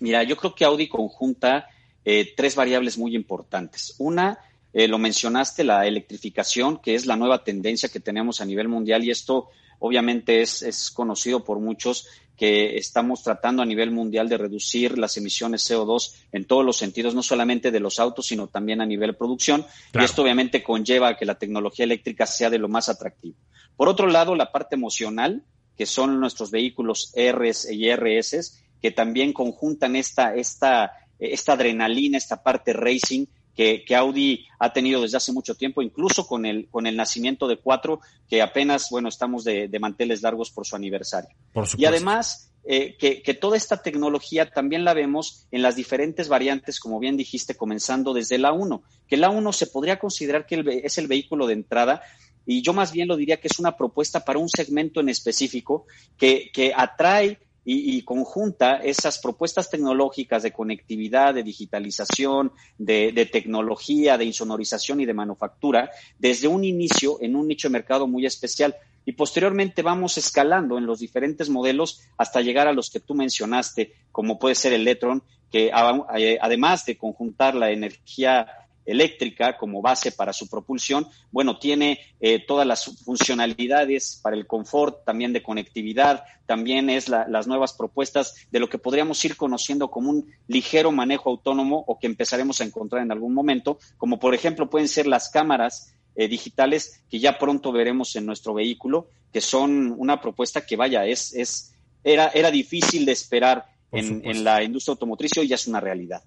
Mira, 0.00 0.22
yo 0.24 0.36
creo 0.36 0.54
que 0.54 0.64
Audi 0.64 0.88
conjunta 0.88 1.68
eh, 2.04 2.32
tres 2.36 2.56
variables 2.56 2.98
muy 2.98 3.14
importantes. 3.14 3.94
Una, 3.98 4.38
eh, 4.72 4.88
lo 4.88 4.98
mencionaste, 4.98 5.62
la 5.62 5.86
electrificación, 5.86 6.78
que 6.78 6.94
es 6.94 7.06
la 7.06 7.16
nueva 7.16 7.44
tendencia 7.44 7.88
que 7.88 8.00
tenemos 8.00 8.40
a 8.40 8.46
nivel 8.46 8.68
mundial 8.68 9.04
y 9.04 9.10
esto 9.10 9.50
obviamente 9.78 10.40
es, 10.40 10.62
es 10.62 10.90
conocido 10.90 11.44
por 11.44 11.58
muchos 11.58 12.08
que 12.36 12.76
estamos 12.76 13.22
tratando 13.22 13.62
a 13.62 13.66
nivel 13.66 13.90
mundial 13.90 14.28
de 14.28 14.36
reducir 14.36 14.98
las 14.98 15.16
emisiones 15.16 15.68
CO2 15.70 16.12
en 16.32 16.44
todos 16.44 16.64
los 16.64 16.76
sentidos, 16.76 17.14
no 17.14 17.22
solamente 17.22 17.70
de 17.70 17.80
los 17.80 17.98
autos, 17.98 18.26
sino 18.26 18.46
también 18.46 18.80
a 18.80 18.86
nivel 18.86 19.16
producción. 19.16 19.64
Y 19.94 20.04
esto 20.04 20.22
obviamente 20.22 20.62
conlleva 20.62 21.08
a 21.08 21.16
que 21.16 21.24
la 21.24 21.36
tecnología 21.36 21.84
eléctrica 21.84 22.26
sea 22.26 22.50
de 22.50 22.58
lo 22.58 22.68
más 22.68 22.88
atractivo. 22.88 23.36
Por 23.76 23.88
otro 23.88 24.06
lado, 24.06 24.34
la 24.34 24.52
parte 24.52 24.76
emocional, 24.76 25.44
que 25.76 25.86
son 25.86 26.20
nuestros 26.20 26.50
vehículos 26.50 27.12
RS 27.14 27.72
y 27.72 27.90
RS, 27.90 28.62
que 28.80 28.90
también 28.90 29.32
conjuntan 29.32 29.96
esta, 29.96 30.34
esta, 30.34 30.92
esta 31.18 31.52
adrenalina, 31.54 32.18
esta 32.18 32.42
parte 32.42 32.72
racing 32.72 33.26
que, 33.56 33.96
Audi 33.96 34.46
ha 34.58 34.72
tenido 34.72 35.00
desde 35.00 35.16
hace 35.16 35.32
mucho 35.32 35.54
tiempo, 35.54 35.80
incluso 35.80 36.26
con 36.26 36.44
el, 36.44 36.68
con 36.68 36.86
el 36.86 36.94
nacimiento 36.94 37.48
de 37.48 37.56
cuatro, 37.56 38.00
que 38.28 38.42
apenas, 38.42 38.88
bueno, 38.90 39.08
estamos 39.08 39.44
de, 39.44 39.70
manteles 39.80 40.22
largos 40.22 40.50
por 40.50 40.66
su 40.66 40.76
aniversario. 40.76 41.30
y 41.76 41.86
además, 41.86 42.52
eh, 42.64 42.96
que, 42.98 43.34
toda 43.34 43.56
esta 43.56 43.82
tecnología 43.82 44.50
también 44.50 44.84
la 44.84 44.92
vemos 44.92 45.46
en 45.50 45.62
las 45.62 45.74
diferentes 45.74 46.28
variantes, 46.28 46.78
como 46.78 47.00
bien 47.00 47.16
dijiste, 47.16 47.56
comenzando 47.56 48.12
desde 48.12 48.38
la 48.38 48.52
1, 48.52 48.82
que 49.08 49.16
la 49.16 49.30
1 49.30 49.52
se 49.52 49.68
podría 49.68 49.98
considerar 49.98 50.46
que 50.46 50.82
es 50.84 50.98
el 50.98 51.06
vehículo 51.06 51.46
de 51.46 51.54
entrada, 51.54 52.02
y 52.44 52.62
yo 52.62 52.74
más 52.74 52.92
bien 52.92 53.08
lo 53.08 53.16
diría 53.16 53.38
que 53.38 53.48
es 53.48 53.58
una 53.58 53.76
propuesta 53.76 54.24
para 54.24 54.38
un 54.38 54.48
segmento 54.48 55.00
en 55.00 55.08
específico 55.08 55.86
que, 56.16 56.50
que 56.52 56.72
atrae 56.76 57.38
y, 57.68 58.02
conjunta 58.02 58.76
esas 58.76 59.18
propuestas 59.18 59.68
tecnológicas 59.68 60.44
de 60.44 60.52
conectividad, 60.52 61.34
de 61.34 61.42
digitalización, 61.42 62.52
de, 62.78 63.28
tecnología, 63.32 64.16
de 64.16 64.24
insonorización 64.24 65.00
y 65.00 65.04
de 65.04 65.12
manufactura 65.12 65.90
desde 66.16 66.46
un 66.46 66.62
inicio 66.62 67.18
en 67.20 67.34
un 67.34 67.48
nicho 67.48 67.66
de 67.66 67.72
mercado 67.72 68.06
muy 68.06 68.24
especial. 68.24 68.76
y 69.04 69.12
posteriormente 69.12 69.82
vamos 69.82 70.18
escalando 70.18 70.78
en 70.78 70.86
los 70.86 70.98
diferentes 70.98 71.48
modelos 71.48 72.02
hasta 72.16 72.40
llegar 72.40 72.66
a 72.66 72.72
los 72.72 72.90
que 72.90 72.98
tú 72.98 73.14
mencionaste, 73.14 73.92
como 74.10 74.38
puede 74.38 74.56
ser 74.56 74.72
el 74.72 74.80
Electron, 74.82 75.22
que 75.50 75.70
eh, 76.16 76.38
además 76.40 76.84
de 76.86 76.96
conjuntar 76.96 77.54
la 77.54 77.70
energía 77.70 78.65
eléctrica 78.86 79.56
como 79.56 79.82
base 79.82 80.12
para 80.12 80.32
su 80.32 80.48
propulsión, 80.48 81.06
bueno, 81.30 81.58
tiene 81.58 82.00
eh, 82.20 82.38
todas 82.46 82.66
las 82.66 82.84
funcionalidades 83.04 84.20
para 84.22 84.36
el 84.36 84.46
confort, 84.46 85.04
también 85.04 85.32
de 85.32 85.42
conectividad, 85.42 86.24
también 86.46 86.88
es 86.88 87.08
las 87.08 87.46
nuevas 87.46 87.72
propuestas 87.72 88.46
de 88.50 88.60
lo 88.60 88.68
que 88.68 88.78
podríamos 88.78 89.22
ir 89.24 89.36
conociendo 89.36 89.90
como 89.90 90.10
un 90.10 90.32
ligero 90.46 90.92
manejo 90.92 91.30
autónomo 91.30 91.84
o 91.86 91.98
que 91.98 92.06
empezaremos 92.06 92.60
a 92.60 92.64
encontrar 92.64 93.02
en 93.02 93.12
algún 93.12 93.34
momento, 93.34 93.78
como 93.98 94.18
por 94.18 94.34
ejemplo 94.34 94.70
pueden 94.70 94.88
ser 94.88 95.06
las 95.06 95.28
cámaras 95.28 95.92
eh, 96.14 96.28
digitales 96.28 97.02
que 97.10 97.18
ya 97.18 97.38
pronto 97.38 97.72
veremos 97.72 98.14
en 98.16 98.24
nuestro 98.24 98.54
vehículo, 98.54 99.08
que 99.32 99.40
son 99.40 99.94
una 99.98 100.20
propuesta 100.20 100.64
que 100.64 100.76
vaya, 100.76 101.04
es, 101.04 101.34
es, 101.34 101.74
era, 102.04 102.28
era 102.28 102.50
difícil 102.50 103.04
de 103.04 103.12
esperar 103.12 103.66
en, 103.92 104.22
en 104.24 104.44
la 104.44 104.62
industria 104.62 104.92
automotriz 104.92 105.32
y 105.36 105.40
hoy 105.40 105.48
ya 105.48 105.56
es 105.56 105.66
una 105.66 105.80
realidad. 105.80 106.22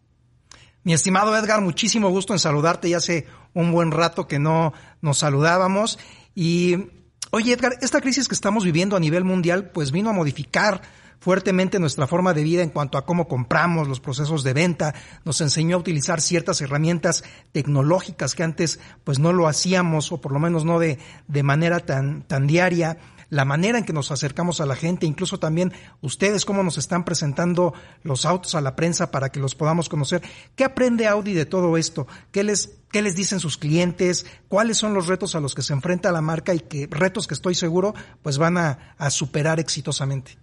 Mi 0.89 0.96
estimado 0.96 1.38
Edgar, 1.38 1.62
muchísimo 1.62 2.10
gusto 2.10 2.34
en 2.34 2.39
saludarte. 2.39 2.89
Ya 2.89 2.98
hace 2.98 3.27
un 3.53 3.72
buen 3.72 3.91
rato 3.91 4.27
que 4.27 4.39
no 4.39 4.74
nos 5.01 5.19
saludábamos. 5.19 6.00
Y, 6.34 6.77
oye 7.29 7.53
Edgar, 7.53 7.74
esta 7.81 8.01
crisis 8.01 8.27
que 8.27 8.34
estamos 8.34 8.65
viviendo 8.65 8.96
a 8.96 9.00
nivel 9.00 9.24
mundial, 9.24 9.69
pues 9.69 9.91
vino 9.91 10.10
a 10.10 10.13
modificar 10.13 10.81
fuertemente 11.19 11.77
nuestra 11.77 12.08
forma 12.08 12.34
de 12.34 12.41
vida 12.41 12.63
en 12.63 12.72
cuanto 12.72 12.98
a 12.98 13.05
cómo 13.05 13.27
compramos, 13.27 13.88
los 13.88 14.00
procesos 14.00 14.43
de 14.43 14.53
venta, 14.53 14.96
nos 15.25 15.39
enseñó 15.41 15.75
a 15.75 15.79
utilizar 15.79 16.22
ciertas 16.22 16.60
herramientas 16.60 17.24
tecnológicas 17.51 18.34
que 18.34 18.41
antes 18.41 18.79
pues 19.03 19.19
no 19.19 19.31
lo 19.31 19.48
hacíamos 19.48 20.12
o 20.12 20.19
por 20.19 20.31
lo 20.31 20.39
menos 20.39 20.65
no 20.65 20.79
de, 20.79 20.98
de 21.27 21.43
manera 21.43 21.81
tan, 21.81 22.24
tan 22.24 22.48
diaria 22.48 22.98
la 23.29 23.45
manera 23.45 23.77
en 23.77 23.86
que 23.86 23.93
nos 23.93 24.12
acercamos 24.12 24.59
a 24.62 24.65
la 24.65 24.75
gente, 24.75 25.05
incluso 25.05 25.39
también 25.39 25.71
ustedes 26.01 26.45
cómo 26.45 26.63
nos 26.63 26.77
están 26.77 27.05
presentando 27.05 27.74
los 28.03 28.25
autos 28.25 28.55
a 28.55 28.62
la 28.62 28.75
prensa 28.75 29.12
para 29.12 29.31
que 29.31 29.39
los 29.39 29.55
podamos 29.55 29.89
conocer. 29.89 30.21
¿Qué 30.55 30.63
aprende 30.63 31.07
Audi 31.07 31.33
de 31.33 31.45
todo 31.45 31.77
esto? 31.77 32.07
¿Qué 32.31 32.43
les, 32.43 32.79
qué 32.91 33.01
les 33.01 33.15
dicen 33.15 33.39
sus 33.39 33.57
clientes? 33.57 34.25
¿Cuáles 34.48 34.77
son 34.77 34.93
los 34.93 35.07
retos 35.07 35.36
a 35.36 35.39
los 35.39 35.55
que 35.55 35.62
se 35.62 35.74
enfrenta 35.74 36.12
la 36.12 36.21
marca 36.21 36.53
y 36.53 36.59
qué 36.59 36.88
retos 36.89 37.27
que 37.27 37.33
estoy 37.36 37.55
seguro 37.55 37.93
pues 38.21 38.38
van 38.38 38.57
a, 38.57 38.95
a 38.98 39.09
superar 39.09 39.59
exitosamente? 39.59 40.38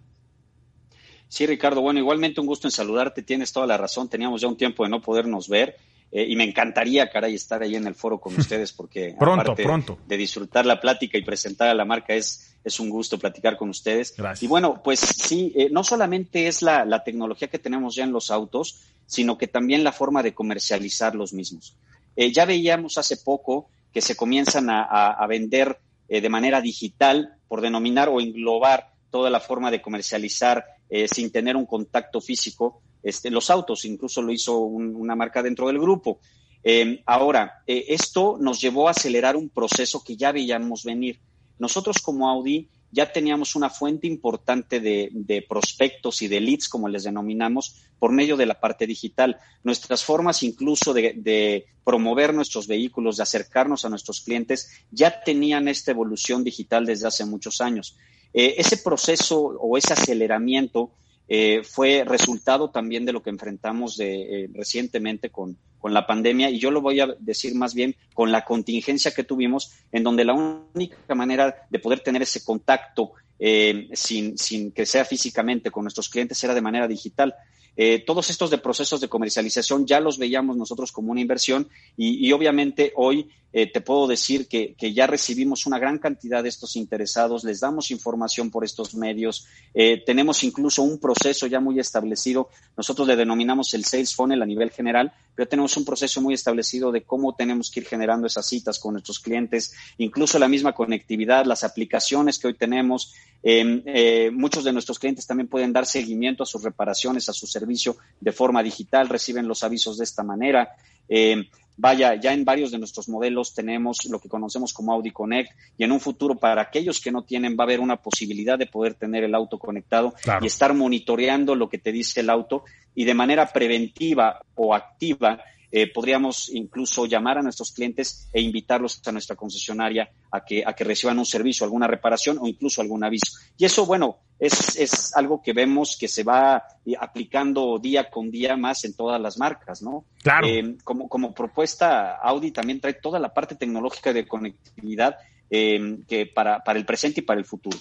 Sí, 1.29 1.45
Ricardo, 1.45 1.81
bueno, 1.81 1.99
igualmente 1.99 2.41
un 2.41 2.47
gusto 2.47 2.69
en 2.69 2.73
saludarte, 2.73 3.23
tienes 3.23 3.53
toda 3.53 3.67
la 3.67 3.77
razón, 3.77 4.09
teníamos 4.09 4.41
ya 4.41 4.49
un 4.49 4.57
tiempo 4.57 4.85
de 4.85 4.91
no 4.91 5.03
podernos 5.03 5.49
ver 5.49 5.77
eh, 6.13 6.25
y 6.29 6.37
me 6.37 6.45
encantaría, 6.45 7.11
caray, 7.11 7.35
estar 7.35 7.63
ahí 7.63 7.75
en 7.75 7.87
el 7.87 7.95
foro 7.95 8.19
con 8.19 8.35
ustedes 8.39 8.73
porque 8.73 9.15
pronto, 9.19 9.55
pronto. 9.55 9.99
de 10.07 10.17
disfrutar 10.17 10.65
la 10.67 10.81
plática 10.81 11.19
y 11.19 11.23
presentar 11.23 11.69
a 11.69 11.75
la 11.75 11.85
marca 11.85 12.15
es, 12.15 12.57
es 12.65 12.81
un 12.81 12.89
gusto 12.89 13.19
platicar 13.19 13.57
con 13.57 13.69
ustedes. 13.69 14.15
Gracias. 14.17 14.43
Y 14.43 14.47
bueno, 14.47 14.83
pues 14.83 15.01
sí, 15.01 15.53
eh, 15.57 15.69
no 15.71 15.85
solamente 15.85 16.47
es 16.47 16.63
la, 16.63 16.85
la, 16.85 17.03
tecnología 17.03 17.49
que 17.49 17.59
tenemos 17.59 17.95
ya 17.95 18.05
en 18.05 18.13
los 18.13 18.31
autos, 18.31 18.83
sino 19.07 19.37
que 19.37 19.49
también 19.49 19.85
la 19.85 19.93
forma 19.93 20.23
de 20.23 20.35
comercializar 20.35 21.15
los 21.15 21.33
mismos. 21.33 21.77
Eh, 22.15 22.33
ya 22.33 22.45
veíamos 22.45 22.99
hace 22.99 23.17
poco 23.19 23.69
que 23.93 24.01
se 24.01 24.17
comienzan 24.17 24.71
a, 24.71 24.83
a, 24.85 25.13
a 25.13 25.27
vender 25.27 25.79
de 26.09 26.29
manera 26.29 26.61
digital, 26.61 27.35
por 27.49 27.61
denominar 27.61 28.09
o 28.09 28.21
englobar 28.21 28.93
toda 29.11 29.29
la 29.29 29.41
forma 29.41 29.73
de 29.73 29.83
comercializar 29.83 30.65
sin 31.11 31.33
tener 31.33 31.57
un 31.57 31.67
contacto 31.67 32.21
físico 32.21 32.81
este, 33.07 33.31
los 33.31 33.51
autos, 33.51 33.85
incluso 33.85 34.21
lo 34.21 34.33
hizo 34.33 34.59
una 34.59 35.15
marca 35.15 35.41
dentro 35.41 35.69
del 35.69 35.79
grupo. 35.79 36.19
Eh, 36.65 37.05
ahora, 37.07 37.63
eh, 37.65 37.85
esto 37.91 38.37
nos 38.41 38.61
llevó 38.61 38.89
a 38.89 38.91
acelerar 38.91 39.37
un 39.37 39.49
proceso 39.49 40.03
que 40.03 40.17
ya 40.17 40.33
veíamos 40.33 40.83
venir. 40.83 41.21
Nosotros 41.61 41.99
como 42.03 42.29
Audi 42.29 42.69
ya 42.91 43.13
teníamos 43.13 43.55
una 43.55 43.71
fuente 43.71 44.09
importante 44.09 44.81
de, 44.81 45.47
prospectos 45.49 46.21
y 46.23 46.27
de 46.27 46.41
leads, 46.41 46.69
como 46.69 46.89
les 46.89 47.05
denominamos, 47.05 47.77
por 48.01 48.11
medio 48.11 48.37
de 48.37 48.47
la 48.47 48.59
parte 48.59 48.89
digital. 48.89 49.39
Nuestras 49.63 50.03
formas 50.03 50.43
incluso 50.43 50.93
de, 50.93 51.67
promover 51.85 52.35
nuestros 52.35 52.67
vehículos, 52.67 53.19
de 53.19 53.23
acercarnos 53.23 53.85
a 53.85 53.89
nuestros 53.89 54.21
clientes, 54.21 54.69
ya 54.91 55.23
tenían 55.23 55.69
esta 55.69 55.93
evolución 55.93 56.43
digital 56.43 56.87
desde 56.87 57.07
hace 57.07 57.25
muchos 57.25 57.61
años. 57.61 57.97
Eh, 58.35 58.57
ese 58.59 58.79
proceso 58.79 59.39
o 59.41 59.79
ese 59.79 59.93
aceleramiento 59.93 60.91
eh, 61.29 61.63
fue 61.65 62.05
resultado 62.05 62.71
también 62.71 63.05
de 63.05 63.13
lo 63.13 63.23
que 63.23 63.31
enfrentamos 63.31 63.97
de, 63.97 64.45
eh, 64.45 64.51
recientemente 64.55 65.31
con, 65.31 65.57
con, 65.79 65.93
la 65.93 66.07
pandemia 66.07 66.51
y 66.51 66.59
yo 66.59 66.71
lo 66.71 66.81
voy 66.81 67.01
a 67.01 67.09
decir 67.19 67.55
más 67.55 67.75
bien 67.75 67.97
con 68.15 68.31
la 68.31 68.45
contingencia 68.45 69.11
que 69.11 69.25
tuvimos, 69.25 69.73
en 69.91 70.05
donde 70.05 70.25
la 70.25 70.35
única 70.35 71.15
manera 71.15 71.67
de 71.69 71.79
poder 71.79 72.01
tener 72.01 72.23
ese 72.23 72.45
contacto 72.45 73.13
eh, 73.39 73.89
sin, 73.93 74.39
sin 74.39 74.73
que 74.73 74.87
sea 74.87 75.05
físicamente 75.05 75.71
con 75.71 75.85
nuestros 75.85 76.09
clientes 76.09 76.43
era 76.43 76.55
de 76.55 76.63
manera 76.63 76.89
digital. 76.89 77.35
Eh, 77.77 78.03
todos 78.07 78.31
estos 78.31 78.51
de 78.51 78.59
procesos 78.59 79.01
de 79.01 79.09
comercialización 79.09 79.87
ya 79.87 80.01
los 80.01 80.19
veíamos 80.19 80.57
nosotros 80.57 80.93
como 80.93 81.13
una 81.13 81.21
inversión 81.21 81.69
y, 81.97 82.33
obviamente 82.33 82.93
hoy 82.97 83.29
eh, 83.53 83.71
te 83.71 83.81
puedo 83.81 84.07
decir 84.07 84.49
que, 84.49 84.75
que, 84.75 84.93
ya 84.93 85.07
recibimos 85.07 85.67
una 85.67 85.79
gran 85.79 85.99
cantidad 85.99 86.43
de 86.43 86.49
estos 86.49 86.77
interesados, 86.77 87.45
les 87.45 87.61
damos 87.61 87.91
información 87.91 88.51
por 88.51 88.65
estos 88.65 88.95
medios, 88.95 89.47
eh, 89.73 90.03
tenemos 90.05 90.43
incluso 90.45 90.83
un 90.83 90.99
proceso 90.99 91.47
ya 91.47 91.61
muy 91.61 91.79
establecido, 91.79 92.51
nosotros 92.77 93.09
le 93.09 93.17
denominamos 93.17 93.73
el 93.75 93.85
sales 93.85 94.15
funnel 94.15 94.43
a 94.43 94.47
nivel 94.47 94.71
general, 94.71 95.13
pero 95.35 95.49
tenemos 95.49 95.77
un 95.77 95.85
proceso 95.85 96.21
muy 96.21 96.35
establecido 96.35 96.93
de 96.93 97.03
cómo 97.03 97.35
tenemos 97.35 97.71
que 97.71 97.81
ir 97.81 97.87
generando 97.87 98.27
esas 98.27 98.47
citas 98.47 98.79
con 98.79 98.95
nuestros 98.95 99.21
clientes, 99.21 99.75
incluso 99.99 100.39
la 100.39 100.49
misma 100.49 100.73
conectividad, 100.73 101.45
las 101.45 101.63
aplicaciones 101.63 102.39
que 102.39 102.49
hoy 102.49 102.55
tenemos. 102.55 103.15
Eh, 103.43 104.31
muchos 104.33 104.65
de 104.65 104.73
nuestros 104.73 104.99
clientes 104.99 105.27
también 105.27 105.47
pueden 105.47 105.73
dar 105.73 105.87
seguimiento 105.87 106.43
a 106.43 106.47
sus 106.47 106.63
reparaciones, 106.63 107.29
a 107.29 107.33
su 107.33 107.47
servicio 107.67 107.97
de 108.21 108.33
forma 108.33 108.63
digital, 108.63 109.09
reciben 109.09 109.49
los 109.49 109.63
avisos 109.63 109.99
de 109.99 110.05
esta 110.05 110.23
manera. 110.23 110.77
Eh, 111.09 111.49
vaya, 111.77 112.15
ya 112.15 112.33
en 112.33 112.45
varios 112.45 112.71
de 112.71 112.79
nuestros 112.79 113.09
modelos 113.09 113.55
tenemos 113.55 114.05
lo 114.07 114.19
que 114.21 114.29
conocemos 114.29 114.73
como 114.73 114.93
Audi 114.93 115.11
Connect 115.11 115.53
y 115.77 115.85
en 115.85 115.93
un 115.93 116.01
futuro 116.01 116.37
para 116.37 116.63
aquellos 116.63 117.01
que 117.01 117.13
no 117.13 117.23
tienen 117.23 117.57
va 117.59 117.65
a 117.65 117.67
haber 117.67 117.81
una 117.81 117.97
posibilidad 117.97 118.59
de 118.59 118.67
poder 118.67 118.95
tener 118.95 119.25
el 119.25 119.35
auto 119.35 119.59
conectado 119.59 120.15
claro. 120.23 120.45
y 120.45 120.47
estar 120.47 120.73
monitoreando 120.75 121.55
lo 121.55 121.69
que 121.69 121.79
te 121.79 121.93
dice 121.93 122.21
el 122.21 122.31
auto 122.31 122.65
y 122.95 123.05
de 123.05 123.15
manera 123.15 123.53
preventiva 123.53 124.41
o 124.55 124.75
activa 124.75 125.41
eh, 125.71 125.93
podríamos 125.93 126.49
incluso 126.49 127.07
llamar 127.07 127.39
a 127.39 127.43
nuestros 127.43 127.73
clientes 127.73 128.29
e 128.33 128.41
invitarlos 128.41 129.01
a 129.07 129.13
nuestra 129.13 129.37
concesionaria 129.37 130.11
a 130.31 130.45
que, 130.45 130.63
a 130.67 130.73
que 130.75 130.85
reciban 130.85 131.19
un 131.19 131.27
servicio, 131.27 131.65
alguna 131.65 131.87
reparación 131.87 132.39
o 132.41 132.47
incluso 132.47 132.81
algún 132.81 133.05
aviso. 133.05 133.39
Y 133.57 133.65
eso, 133.65 133.87
bueno, 133.87 134.19
es, 134.39 134.77
es 134.77 135.17
algo 135.17 135.43
que 135.43 135.53
vemos 135.53 135.97
que 135.99 136.09
se 136.09 136.23
va 136.23 136.63
aplicando 137.01 137.79
día 137.79 138.11
con 138.11 138.31
día 138.31 138.57
más 138.57 138.85
en 138.85 138.95
todas 138.95 139.21
las 139.21 139.39
marcas, 139.39 139.83
¿no? 139.83 140.05
Claro. 140.23 140.47
Eh, 140.47 140.77
como, 140.85 141.09
como 141.09 141.35
propuesta, 141.35 142.17
Audi 142.17 142.51
también 142.51 142.81
trae 142.81 142.95
toda 142.95 143.19
la 143.19 143.33
parte 143.33 143.55
tecnológica 143.55 144.13
de 144.13 144.27
conectividad 144.27 145.17
eh, 145.51 145.99
que 146.07 146.27
para, 146.27 146.63
para 146.63 146.79
el 146.79 146.85
presente 146.85 147.21
y 147.21 147.23
para 147.25 147.41
el 147.41 147.47
futuro. 147.47 147.79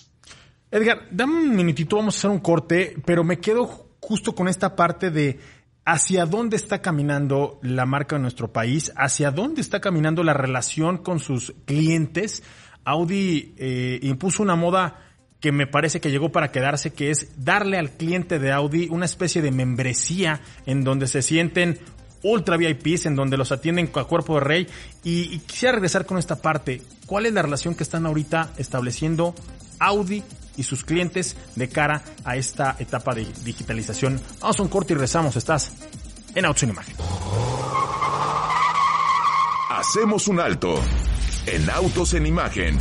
Edgar, 0.72 1.08
dame 1.12 1.36
un 1.36 1.56
minutito, 1.56 1.96
vamos 1.96 2.16
a 2.16 2.18
hacer 2.18 2.30
un 2.32 2.40
corte, 2.40 2.96
pero 3.06 3.24
me 3.24 3.40
quedo 3.40 3.86
justo 4.02 4.36
con 4.36 4.48
esta 4.48 4.76
parte 4.76 5.10
de 5.10 5.40
hacia 5.86 6.26
dónde 6.26 6.56
está 6.56 6.82
caminando 6.82 7.60
la 7.62 7.86
marca 7.86 8.16
de 8.16 8.24
nuestro 8.24 8.52
país, 8.52 8.92
hacia 8.98 9.30
dónde 9.32 9.62
está 9.62 9.80
caminando 9.80 10.24
la 10.24 10.34
relación 10.34 10.98
con 10.98 11.20
sus 11.20 11.54
clientes. 11.66 12.44
Audi 12.84 13.54
eh, 13.58 14.00
impuso 14.02 14.42
una 14.42 14.56
moda 14.56 15.00
que 15.40 15.52
me 15.52 15.68
parece 15.68 16.02
que 16.02 16.10
llegó 16.10 16.32
para 16.32 16.52
quedarse, 16.52 16.92
que 16.92 17.12
es 17.12 17.44
darle 17.44 17.78
al 17.78 17.92
cliente 17.92 18.40
de 18.40 18.52
Audi 18.52 18.88
una 18.90 19.06
especie 19.06 19.44
de 19.44 19.52
membresía 19.52 20.42
en 20.66 20.84
donde 20.84 21.06
se 21.06 21.22
sienten 21.22 21.80
ultra 22.24 22.58
VIPs, 22.58 23.06
en 23.06 23.16
donde 23.16 23.38
los 23.38 23.52
atienden 23.52 23.92
a 23.94 24.04
cuerpo 24.06 24.36
de 24.36 24.42
rey. 24.42 24.68
Y, 25.04 25.36
y 25.36 25.40
quisiera 25.40 25.74
regresar 25.74 26.08
con 26.08 26.18
esta 26.18 26.42
parte. 26.42 26.82
¿Cuál 27.06 27.28
es 27.28 27.34
la 27.34 27.44
relación 27.44 27.76
que 27.76 27.84
están 27.84 28.08
ahorita 28.08 28.54
estableciendo 28.58 29.36
Audi 29.80 30.24
y 30.58 30.64
sus 30.64 30.84
clientes 30.84 31.36
de 31.56 31.70
cara 31.70 32.04
a 32.24 32.36
esta 32.36 32.76
etapa 32.80 33.14
de 33.14 33.26
digitalización. 33.44 34.22
Vamos 34.40 34.60
a 34.60 34.64
un 34.64 34.70
corte 34.70 34.94
y 34.94 34.98
rezamos. 34.98 35.36
Estás 35.36 35.72
en 36.34 36.46
Autos 36.46 36.64
en 36.64 36.70
Imagen. 36.70 36.96
Hacemos 39.70 40.28
un 40.28 40.40
alto 40.40 40.76
en 41.46 41.70
Autos 41.70 42.14
en 42.14 42.26
Imagen. 42.26 42.80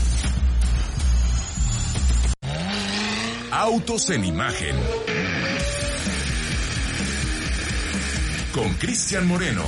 Autos 3.50 4.10
en 4.10 4.24
Imagen. 4.24 4.76
Con 8.52 8.74
Cristian 8.74 9.26
Moreno. 9.26 9.64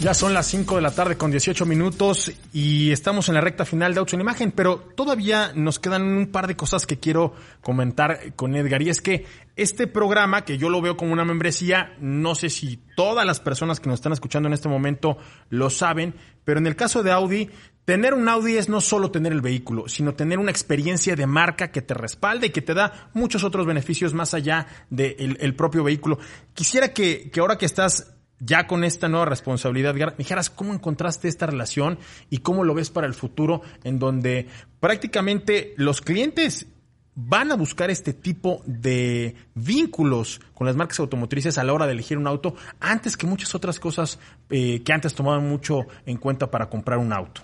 Ya 0.00 0.14
son 0.14 0.32
las 0.32 0.46
5 0.46 0.76
de 0.76 0.80
la 0.80 0.92
tarde 0.92 1.18
con 1.18 1.30
18 1.30 1.66
minutos 1.66 2.32
y 2.54 2.90
estamos 2.90 3.28
en 3.28 3.34
la 3.34 3.42
recta 3.42 3.66
final 3.66 3.92
de 3.92 4.00
Autos 4.00 4.14
en 4.14 4.22
Imagen, 4.22 4.50
pero 4.50 4.78
todavía 4.78 5.52
nos 5.54 5.78
quedan 5.78 6.04
un 6.04 6.28
par 6.28 6.46
de 6.46 6.56
cosas 6.56 6.86
que 6.86 6.98
quiero 6.98 7.34
comentar 7.60 8.32
con 8.34 8.56
Edgar. 8.56 8.80
Y 8.80 8.88
es 8.88 9.02
que 9.02 9.26
este 9.56 9.86
programa, 9.86 10.46
que 10.46 10.56
yo 10.56 10.70
lo 10.70 10.80
veo 10.80 10.96
como 10.96 11.12
una 11.12 11.26
membresía, 11.26 11.96
no 12.00 12.34
sé 12.34 12.48
si 12.48 12.78
todas 12.96 13.26
las 13.26 13.40
personas 13.40 13.78
que 13.78 13.90
nos 13.90 13.98
están 13.98 14.14
escuchando 14.14 14.46
en 14.46 14.54
este 14.54 14.70
momento 14.70 15.18
lo 15.50 15.68
saben, 15.68 16.14
pero 16.44 16.60
en 16.60 16.66
el 16.66 16.76
caso 16.76 17.02
de 17.02 17.12
Audi, 17.12 17.50
tener 17.84 18.14
un 18.14 18.26
Audi 18.26 18.56
es 18.56 18.70
no 18.70 18.80
solo 18.80 19.10
tener 19.10 19.32
el 19.32 19.42
vehículo, 19.42 19.86
sino 19.86 20.14
tener 20.14 20.38
una 20.38 20.50
experiencia 20.50 21.14
de 21.14 21.26
marca 21.26 21.72
que 21.72 21.82
te 21.82 21.92
respalde 21.92 22.46
y 22.46 22.50
que 22.50 22.62
te 22.62 22.72
da 22.72 23.10
muchos 23.12 23.44
otros 23.44 23.66
beneficios 23.66 24.14
más 24.14 24.32
allá 24.32 24.66
del 24.88 25.54
propio 25.54 25.84
vehículo. 25.84 26.18
Quisiera 26.54 26.94
que, 26.94 27.30
que 27.30 27.40
ahora 27.40 27.58
que 27.58 27.66
estás 27.66 28.14
ya 28.40 28.66
con 28.66 28.84
esta 28.84 29.08
nueva 29.08 29.26
responsabilidad, 29.26 29.94
me 29.94 30.14
dijeras 30.16 30.50
cómo 30.50 30.72
encontraste 30.72 31.28
esta 31.28 31.46
relación 31.46 31.98
y 32.30 32.38
cómo 32.38 32.64
lo 32.64 32.74
ves 32.74 32.90
para 32.90 33.06
el 33.06 33.14
futuro, 33.14 33.62
en 33.84 33.98
donde 33.98 34.48
prácticamente 34.80 35.74
los 35.76 36.00
clientes 36.00 36.66
van 37.14 37.52
a 37.52 37.56
buscar 37.56 37.90
este 37.90 38.14
tipo 38.14 38.62
de 38.66 39.34
vínculos 39.54 40.40
con 40.54 40.66
las 40.66 40.76
marcas 40.76 41.00
automotrices 41.00 41.58
a 41.58 41.64
la 41.64 41.74
hora 41.74 41.86
de 41.86 41.92
elegir 41.92 42.16
un 42.16 42.26
auto 42.26 42.54
antes 42.80 43.16
que 43.16 43.26
muchas 43.26 43.54
otras 43.54 43.78
cosas 43.78 44.18
eh, 44.48 44.82
que 44.82 44.92
antes 44.92 45.14
tomaban 45.14 45.46
mucho 45.46 45.86
en 46.06 46.16
cuenta 46.16 46.50
para 46.50 46.70
comprar 46.70 46.98
un 46.98 47.12
auto. 47.12 47.42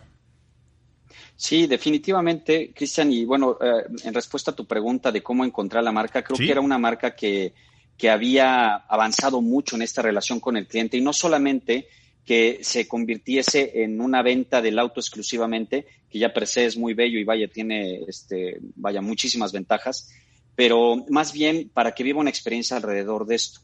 Sí, 1.35 1.67
definitivamente, 1.67 2.73
Cristian. 2.75 3.12
Y 3.12 3.26
bueno, 3.26 3.59
eh, 3.61 3.85
en 4.05 4.15
respuesta 4.15 4.53
a 4.53 4.55
tu 4.55 4.65
pregunta 4.65 5.12
de 5.12 5.23
cómo 5.23 5.45
encontrar 5.45 5.85
la 5.85 5.93
marca, 5.93 6.23
creo 6.25 6.38
que 6.38 6.50
era 6.50 6.62
una 6.62 6.79
marca 6.79 7.15
que, 7.15 7.53
que 7.97 8.11
había 8.11 8.75
avanzado 8.75 9.41
mucho 9.41 9.76
en 9.76 9.83
esta 9.83 10.03
relación 10.03 10.41
con 10.41 10.57
el 10.57 10.67
cliente 10.67 10.97
y 10.97 11.00
no 11.00 11.12
solamente 11.12 11.88
que 12.25 12.59
se 12.62 12.88
convirtiese 12.88 13.83
en 13.85 14.00
una 14.00 14.21
venta 14.21 14.61
del 14.61 14.79
auto 14.79 15.00
exclusivamente, 15.00 15.87
que 16.11 16.19
ya 16.19 16.35
per 16.35 16.47
se 16.47 16.67
es 16.67 16.76
muy 16.76 16.93
bello 16.93 17.19
y 17.19 17.25
vaya, 17.25 17.47
tiene 17.49 18.00
este, 18.09 18.59
vaya, 18.75 19.00
muchísimas 19.00 19.53
ventajas, 19.53 20.12
pero 20.57 21.05
más 21.09 21.33
bien 21.33 21.71
para 21.73 21.93
que 21.93 22.03
viva 22.03 22.21
una 22.21 22.31
experiencia 22.31 22.76
alrededor 22.76 23.26
de 23.26 23.37
esto. 23.37 23.61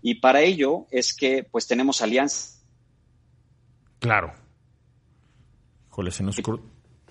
Y 0.00 0.14
para 0.14 0.40
ello 0.40 0.86
es 0.90 1.14
que 1.14 1.44
pues 1.44 1.66
tenemos 1.66 2.00
alianzas. 2.00 2.64
Claro. 3.98 4.32
Joder, 5.90 6.12
se 6.12 6.22
nos... 6.22 6.36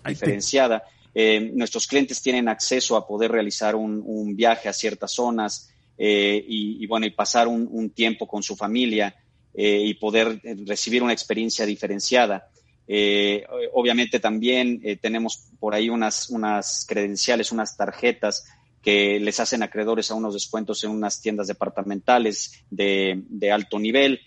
Diferenciada. 0.05 0.83
Eh, 1.13 1.51
nuestros 1.53 1.87
clientes 1.87 2.21
tienen 2.21 2.47
acceso 2.47 2.95
a 2.95 3.07
poder 3.07 3.31
realizar 3.31 3.75
un, 3.75 4.01
un 4.05 4.35
viaje 4.35 4.69
a 4.69 4.73
ciertas 4.73 5.13
zonas, 5.13 5.71
eh, 5.97 6.43
y, 6.47 6.85
bueno, 6.87 7.05
y 7.05 7.11
pasar 7.11 7.47
un, 7.47 7.89
tiempo 7.91 8.27
con 8.27 8.43
su 8.43 8.55
familia 8.55 9.15
eh, 9.53 9.81
y 9.85 9.93
poder 9.93 10.41
recibir 10.65 11.03
una 11.03 11.13
experiencia 11.13 11.65
diferenciada. 11.65 12.49
Eh, 12.87 13.43
obviamente 13.73 14.19
también 14.19 14.81
tenemos 15.01 15.47
por 15.59 15.73
ahí 15.73 15.89
unas, 15.89 16.29
unas 16.29 16.85
credenciales, 16.87 17.51
unas 17.51 17.75
tarjetas 17.75 18.45
que 18.81 19.19
les 19.19 19.39
hacen 19.39 19.63
acreedores 19.63 20.11
a 20.11 20.15
unos 20.15 20.35
descuentos 20.35 20.83
en 20.83 20.91
unas 20.91 21.19
tiendas 21.19 21.47
departamentales 21.47 22.63
de, 22.69 23.51
alto 23.51 23.79
nivel. 23.79 24.19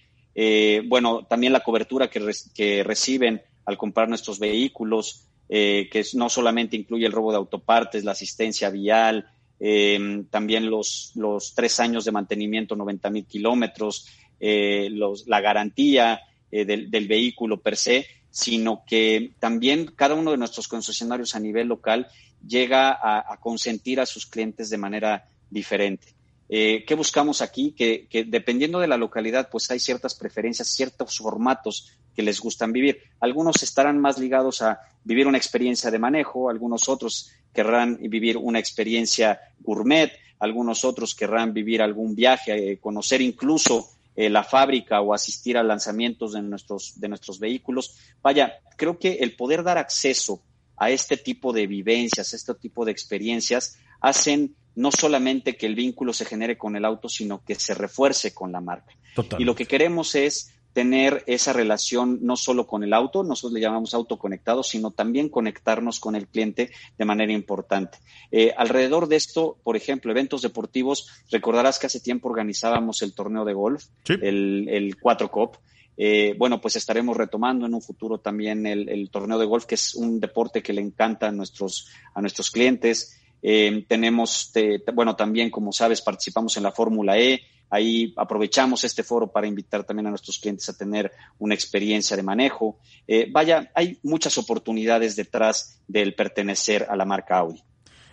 bueno, 0.86 1.26
también 1.26 1.52
la 1.52 1.60
cobertura 1.60 2.08
que, 2.10 2.82
reciben 2.82 3.42
al 3.66 3.76
comprar 3.78 4.08
nuestros 4.08 4.40
vehículos, 4.40 5.26
que 5.48 6.04
no 6.14 6.28
solamente 6.28 6.76
incluye 6.76 7.06
el 7.06 7.12
robo 7.12 7.30
de 7.30 7.36
autopartes, 7.36 8.02
la 8.02 8.12
asistencia 8.12 8.70
vial, 8.70 9.30
eh, 9.60 10.24
también 10.30 10.70
los, 10.70 11.12
los 11.14 11.54
tres 11.54 11.80
años 11.80 12.04
de 12.04 12.12
mantenimiento, 12.12 12.76
90 12.76 13.10
mil 13.10 13.24
kilómetros, 13.26 14.06
eh, 14.40 14.88
la 15.26 15.40
garantía 15.40 16.20
eh, 16.50 16.64
del, 16.64 16.90
del, 16.90 17.08
vehículo 17.08 17.60
per 17.60 17.76
se, 17.76 18.06
sino 18.30 18.84
que 18.86 19.32
también 19.40 19.92
cada 19.96 20.14
uno 20.14 20.30
de 20.30 20.36
nuestros 20.36 20.68
concesionarios 20.68 21.34
a 21.34 21.40
nivel 21.40 21.66
local 21.66 22.06
llega 22.46 22.90
a, 22.90 23.32
a 23.32 23.40
consentir 23.40 24.00
a 24.00 24.06
sus 24.06 24.26
clientes 24.26 24.70
de 24.70 24.78
manera 24.78 25.28
diferente. 25.50 26.17
Eh, 26.48 26.84
¿Qué 26.86 26.94
buscamos 26.94 27.42
aquí? 27.42 27.72
Que, 27.72 28.06
que, 28.08 28.24
dependiendo 28.24 28.80
de 28.80 28.88
la 28.88 28.96
localidad, 28.96 29.48
pues 29.50 29.70
hay 29.70 29.78
ciertas 29.78 30.14
preferencias, 30.14 30.68
ciertos 30.68 31.18
formatos 31.18 31.92
que 32.14 32.22
les 32.22 32.40
gustan 32.40 32.72
vivir. 32.72 33.02
Algunos 33.20 33.62
estarán 33.62 33.98
más 33.98 34.18
ligados 34.18 34.62
a 34.62 34.80
vivir 35.04 35.26
una 35.26 35.38
experiencia 35.38 35.90
de 35.90 35.98
manejo, 35.98 36.50
algunos 36.50 36.88
otros 36.88 37.30
querrán 37.52 37.98
vivir 38.00 38.36
una 38.36 38.58
experiencia 38.58 39.40
gourmet, 39.60 40.12
algunos 40.38 40.84
otros 40.84 41.14
querrán 41.14 41.52
vivir 41.52 41.82
algún 41.82 42.14
viaje, 42.14 42.72
eh, 42.72 42.78
conocer 42.78 43.20
incluso 43.20 43.90
eh, 44.16 44.28
la 44.30 44.42
fábrica 44.42 45.00
o 45.00 45.14
asistir 45.14 45.56
a 45.56 45.62
lanzamientos 45.62 46.32
de 46.32 46.42
nuestros, 46.42 46.98
de 46.98 47.08
nuestros 47.08 47.38
vehículos. 47.38 47.96
Vaya, 48.20 48.54
creo 48.76 48.98
que 48.98 49.18
el 49.20 49.36
poder 49.36 49.62
dar 49.62 49.78
acceso 49.78 50.42
a 50.76 50.90
este 50.90 51.16
tipo 51.16 51.52
de 51.52 51.66
vivencias, 51.66 52.32
a 52.32 52.36
este 52.36 52.54
tipo 52.54 52.84
de 52.84 52.92
experiencias, 52.92 53.78
hacen 54.00 54.56
no 54.78 54.92
solamente 54.92 55.56
que 55.56 55.66
el 55.66 55.74
vínculo 55.74 56.12
se 56.12 56.24
genere 56.24 56.56
con 56.56 56.76
el 56.76 56.84
auto, 56.84 57.08
sino 57.08 57.42
que 57.44 57.56
se 57.56 57.74
refuerce 57.74 58.32
con 58.32 58.52
la 58.52 58.60
marca. 58.60 58.94
Y 59.36 59.44
lo 59.44 59.56
que 59.56 59.66
queremos 59.66 60.14
es 60.14 60.54
tener 60.72 61.24
esa 61.26 61.52
relación 61.52 62.20
no 62.22 62.36
solo 62.36 62.68
con 62.68 62.84
el 62.84 62.92
auto, 62.92 63.24
nosotros 63.24 63.52
le 63.54 63.60
llamamos 63.60 63.92
auto 63.92 64.16
conectado, 64.16 64.62
sino 64.62 64.92
también 64.92 65.28
conectarnos 65.28 65.98
con 65.98 66.14
el 66.14 66.28
cliente 66.28 66.70
de 66.96 67.04
manera 67.04 67.32
importante. 67.32 67.98
Eh, 68.30 68.54
alrededor 68.56 69.08
de 69.08 69.16
esto, 69.16 69.58
por 69.64 69.76
ejemplo, 69.76 70.12
eventos 70.12 70.42
deportivos, 70.42 71.08
recordarás 71.32 71.80
que 71.80 71.88
hace 71.88 71.98
tiempo 71.98 72.28
organizábamos 72.28 73.02
el 73.02 73.14
torneo 73.14 73.44
de 73.44 73.54
golf, 73.54 73.86
el, 74.08 74.68
el 74.68 74.96
4 75.00 75.28
Cop. 75.32 75.56
Eh, 75.96 76.36
bueno, 76.38 76.60
pues 76.60 76.76
estaremos 76.76 77.16
retomando 77.16 77.66
en 77.66 77.74
un 77.74 77.82
futuro 77.82 78.18
también 78.18 78.64
el, 78.64 79.10
torneo 79.10 79.40
de 79.40 79.46
golf, 79.46 79.64
que 79.64 79.74
es 79.74 79.96
un 79.96 80.20
deporte 80.20 80.62
que 80.62 80.72
le 80.72 80.80
encanta 80.80 81.26
a 81.26 81.32
nuestros, 81.32 81.88
a 82.14 82.20
nuestros 82.20 82.52
clientes. 82.52 83.18
Eh, 83.42 83.84
tenemos, 83.88 84.52
bueno, 84.94 85.16
también, 85.16 85.50
como 85.50 85.72
sabes, 85.72 86.02
participamos 86.02 86.56
en 86.56 86.62
la 86.64 86.72
Fórmula 86.72 87.18
E, 87.18 87.40
Ahí 87.70 88.14
aprovechamos 88.16 88.84
este 88.84 89.02
foro 89.02 89.30
para 89.30 89.46
invitar 89.46 89.84
también 89.84 90.06
a 90.06 90.10
nuestros 90.10 90.38
clientes 90.38 90.68
a 90.68 90.76
tener 90.76 91.12
una 91.38 91.54
experiencia 91.54 92.16
de 92.16 92.22
manejo. 92.22 92.78
Eh, 93.06 93.28
vaya, 93.30 93.70
hay 93.74 93.98
muchas 94.02 94.38
oportunidades 94.38 95.16
detrás 95.16 95.80
del 95.86 96.14
pertenecer 96.14 96.86
a 96.88 96.96
la 96.96 97.04
marca 97.04 97.38
Audi. 97.38 97.62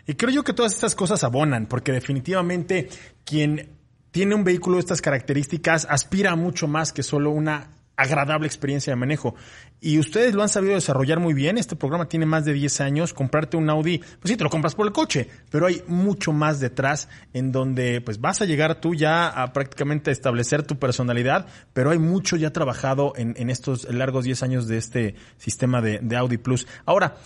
Y 0.07 0.15
creo 0.15 0.31
yo 0.31 0.43
que 0.43 0.53
todas 0.53 0.73
estas 0.73 0.93
cosas 0.93 1.23
abonan, 1.23 1.67
porque 1.67 1.91
definitivamente 1.91 2.89
quien 3.23 3.77
tiene 4.11 4.35
un 4.35 4.43
vehículo 4.43 4.75
de 4.75 4.81
estas 4.81 5.01
características 5.01 5.87
aspira 5.89 6.35
mucho 6.35 6.67
más 6.67 6.93
que 6.93 7.01
solo 7.01 7.31
una 7.31 7.71
agradable 7.97 8.47
experiencia 8.47 8.91
de 8.91 8.97
manejo. 8.97 9.35
Y 9.79 9.99
ustedes 9.99 10.33
lo 10.33 10.41
han 10.41 10.49
sabido 10.49 10.75
desarrollar 10.75 11.19
muy 11.19 11.33
bien. 11.33 11.57
Este 11.57 11.75
programa 11.75 12.07
tiene 12.07 12.25
más 12.25 12.45
de 12.45 12.53
10 12.53 12.81
años. 12.81 13.13
Comprarte 13.13 13.57
un 13.57 13.69
Audi, 13.69 13.99
pues 13.99 14.31
sí, 14.31 14.37
te 14.37 14.43
lo 14.43 14.49
compras 14.49 14.75
por 14.75 14.87
el 14.87 14.93
coche, 14.93 15.29
pero 15.49 15.67
hay 15.67 15.83
mucho 15.87 16.33
más 16.33 16.59
detrás 16.59 17.09
en 17.33 17.51
donde 17.51 18.01
pues 18.01 18.19
vas 18.19 18.41
a 18.41 18.45
llegar 18.45 18.81
tú 18.81 18.95
ya 18.95 19.27
a 19.27 19.53
prácticamente 19.53 20.11
establecer 20.11 20.63
tu 20.63 20.79
personalidad, 20.79 21.47
pero 21.73 21.91
hay 21.91 21.99
mucho 21.99 22.35
ya 22.35 22.51
trabajado 22.51 23.13
en, 23.15 23.49
estos 23.49 23.91
largos 23.93 24.25
10 24.25 24.43
años 24.43 24.67
de 24.67 24.77
este 24.77 25.15
sistema 25.37 25.81
de, 25.81 26.15
Audi 26.15 26.37
Plus. 26.37 26.67
Ahora, 26.85 27.17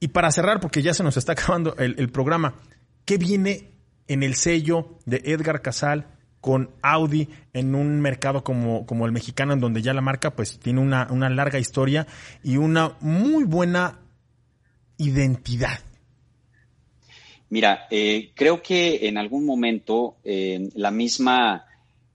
y 0.00 0.08
para 0.08 0.30
cerrar, 0.30 0.60
porque 0.60 0.82
ya 0.82 0.92
se 0.92 1.02
nos 1.02 1.16
está 1.16 1.32
acabando 1.34 1.74
el 1.78 2.08
programa, 2.10 2.56
¿qué 3.04 3.16
viene 3.16 3.74
en 4.08 4.22
el 4.22 4.34
sello 4.34 4.98
de 5.06 5.22
Edgar 5.24 5.62
Casal 5.62 6.13
con 6.44 6.68
Audi 6.82 7.26
en 7.54 7.74
un 7.74 8.02
mercado 8.02 8.44
como, 8.44 8.84
como 8.84 9.06
el 9.06 9.12
mexicano, 9.12 9.54
en 9.54 9.60
donde 9.60 9.80
ya 9.80 9.94
la 9.94 10.02
marca 10.02 10.36
pues 10.36 10.58
tiene 10.58 10.78
una, 10.78 11.08
una 11.10 11.30
larga 11.30 11.58
historia 11.58 12.06
y 12.42 12.58
una 12.58 12.98
muy 13.00 13.44
buena 13.44 14.00
identidad. 14.98 15.78
Mira, 17.48 17.86
eh, 17.90 18.32
creo 18.34 18.60
que 18.62 19.08
en 19.08 19.16
algún 19.16 19.46
momento 19.46 20.16
eh, 20.22 20.68
la 20.74 20.90
misma, 20.90 21.64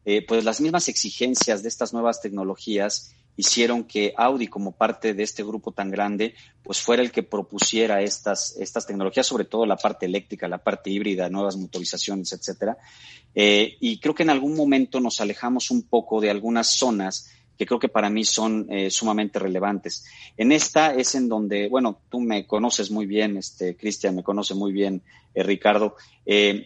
eh, 0.05 0.23
pues 0.23 0.43
las 0.43 0.61
mismas 0.61 0.89
exigencias 0.89 1.63
de 1.63 1.69
estas 1.69 1.91
nuevas 1.91 2.21
tecnologías 2.21 3.15
hicieron 3.39 3.85
que 3.85 4.13
Audi, 4.17 4.47
como 4.47 4.73
parte 4.73 5.13
de 5.13 5.23
este 5.23 5.43
grupo 5.43 5.71
tan 5.71 5.89
grande, 5.89 6.35
pues 6.61 6.81
fuera 6.81 7.01
el 7.01 7.09
que 7.09 7.23
propusiera 7.23 8.01
estas, 8.01 8.57
estas 8.57 8.85
tecnologías, 8.85 9.25
sobre 9.25 9.45
todo 9.45 9.65
la 9.65 9.77
parte 9.77 10.07
eléctrica, 10.07 10.49
la 10.49 10.57
parte 10.57 10.89
híbrida, 10.89 11.29
nuevas 11.29 11.55
motorizaciones, 11.55 12.33
etcétera. 12.33 12.77
Eh, 13.33 13.77
y 13.79 13.97
creo 14.01 14.13
que 14.13 14.23
en 14.23 14.29
algún 14.29 14.57
momento 14.57 14.99
nos 14.99 15.21
alejamos 15.21 15.71
un 15.71 15.83
poco 15.83 16.19
de 16.19 16.29
algunas 16.29 16.67
zonas 16.67 17.31
que 17.57 17.65
creo 17.65 17.79
que 17.79 17.87
para 17.87 18.09
mí 18.09 18.25
son 18.25 18.67
eh, 18.69 18.91
sumamente 18.91 19.39
relevantes. 19.39 20.03
En 20.35 20.51
esta 20.51 20.93
es 20.93 21.15
en 21.15 21.29
donde, 21.29 21.69
bueno, 21.69 22.01
tú 22.09 22.19
me 22.19 22.45
conoces 22.45 22.91
muy 22.91 23.05
bien, 23.05 23.37
este, 23.37 23.77
Cristian 23.77 24.17
me 24.17 24.23
conoce 24.23 24.53
muy 24.53 24.73
bien, 24.73 25.01
eh, 25.33 25.43
Ricardo. 25.43 25.95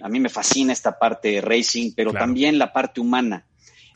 a 0.02 0.10
mí 0.10 0.20
me 0.20 0.30
fascina 0.30 0.74
esta 0.74 0.98
parte 0.98 1.34
de 1.34 1.42
racing, 1.42 1.92
pero 1.96 2.14
también 2.14 2.58
la 2.58 2.74
parte 2.74 3.00
humana. 3.00 3.46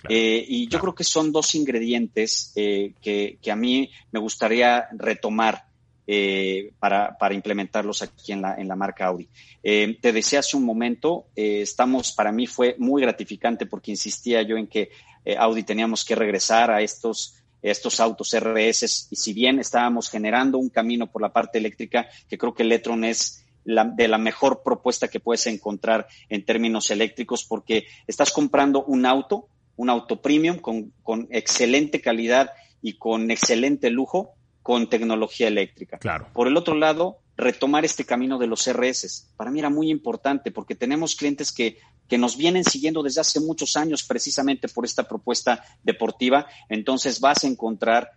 Eh, 0.09 0.45
y 0.47 0.67
yo 0.67 0.79
creo 0.79 0.95
que 0.95 1.03
son 1.03 1.31
dos 1.31 1.55
ingredientes 1.55 2.51
eh, 2.55 2.93
que, 3.01 3.37
que, 3.41 3.51
a 3.51 3.55
mí 3.55 3.89
me 4.11 4.19
gustaría 4.19 4.87
retomar 4.91 5.65
eh, 6.05 6.71
para, 6.79 7.17
para, 7.17 7.33
implementarlos 7.33 8.01
aquí 8.01 8.31
en 8.31 8.41
la, 8.41 8.55
en 8.55 8.67
la 8.67 8.75
marca 8.75 9.07
Audi. 9.07 9.27
te 9.61 10.11
decía 10.13 10.39
hace 10.39 10.55
un 10.55 10.63
momento, 10.63 11.27
estamos, 11.35 12.13
para 12.13 12.31
mí 12.31 12.47
fue 12.47 12.75
muy 12.77 13.01
gratificante 13.01 13.65
porque 13.65 13.91
insistía 13.91 14.41
yo 14.43 14.55
en 14.55 14.67
que 14.67 14.89
Audi 15.37 15.63
teníamos 15.63 16.05
que 16.05 16.15
regresar 16.15 16.71
a 16.71 16.81
estos 16.81 17.33
estos 17.61 17.99
autos 17.99 18.33
RS 18.39 19.07
y 19.09 19.15
si 19.15 19.33
bien 19.33 19.59
estábamos 19.59 20.09
generando 20.09 20.59
un 20.59 20.69
camino 20.69 21.07
por 21.07 21.21
la 21.21 21.33
parte 21.33 21.57
eléctrica, 21.57 22.07
que 22.29 22.37
creo 22.37 22.53
que 22.53 22.63
el 22.63 22.71
e-tron 22.71 23.03
es 23.03 23.45
de 23.67 24.07
la 24.07 24.17
mejor 24.17 24.63
propuesta 24.63 25.09
que 25.09 25.19
puedes 25.19 25.45
encontrar 25.47 26.07
en 26.29 26.45
términos 26.45 26.89
eléctricos 26.89 27.43
porque 27.43 27.85
estás 28.07 28.31
comprando 28.31 28.85
un 28.85 29.05
auto, 29.05 29.49
un 29.77 29.89
auto 29.89 30.21
premium 30.21 30.57
con, 30.57 30.91
con 31.01 31.27
excelente 31.31 32.01
calidad 32.01 32.51
y 32.81 32.97
con 32.97 33.31
excelente 33.31 33.89
lujo 33.89 34.33
con 34.61 34.89
tecnología 34.89 35.47
eléctrica. 35.47 35.97
Claro. 35.97 36.27
Por 36.33 36.47
el 36.47 36.57
otro 36.57 36.75
lado, 36.75 37.19
retomar 37.37 37.85
este 37.85 38.03
camino 38.03 38.37
de 38.37 38.47
los 38.47 38.67
RS. 38.69 39.29
Para 39.37 39.49
mí 39.49 39.59
era 39.59 39.69
muy 39.69 39.89
importante 39.89 40.51
porque 40.51 40.75
tenemos 40.75 41.15
clientes 41.15 41.53
que, 41.53 41.77
que 42.09 42.17
nos 42.17 42.35
vienen 42.35 42.65
siguiendo 42.65 43.01
desde 43.03 43.21
hace 43.21 43.39
muchos 43.39 43.77
años 43.77 44.03
precisamente 44.03 44.67
por 44.67 44.83
esta 44.83 45.07
propuesta 45.07 45.63
deportiva. 45.83 46.47
Entonces 46.67 47.21
vas 47.21 47.43
a 47.43 47.47
encontrar 47.47 48.11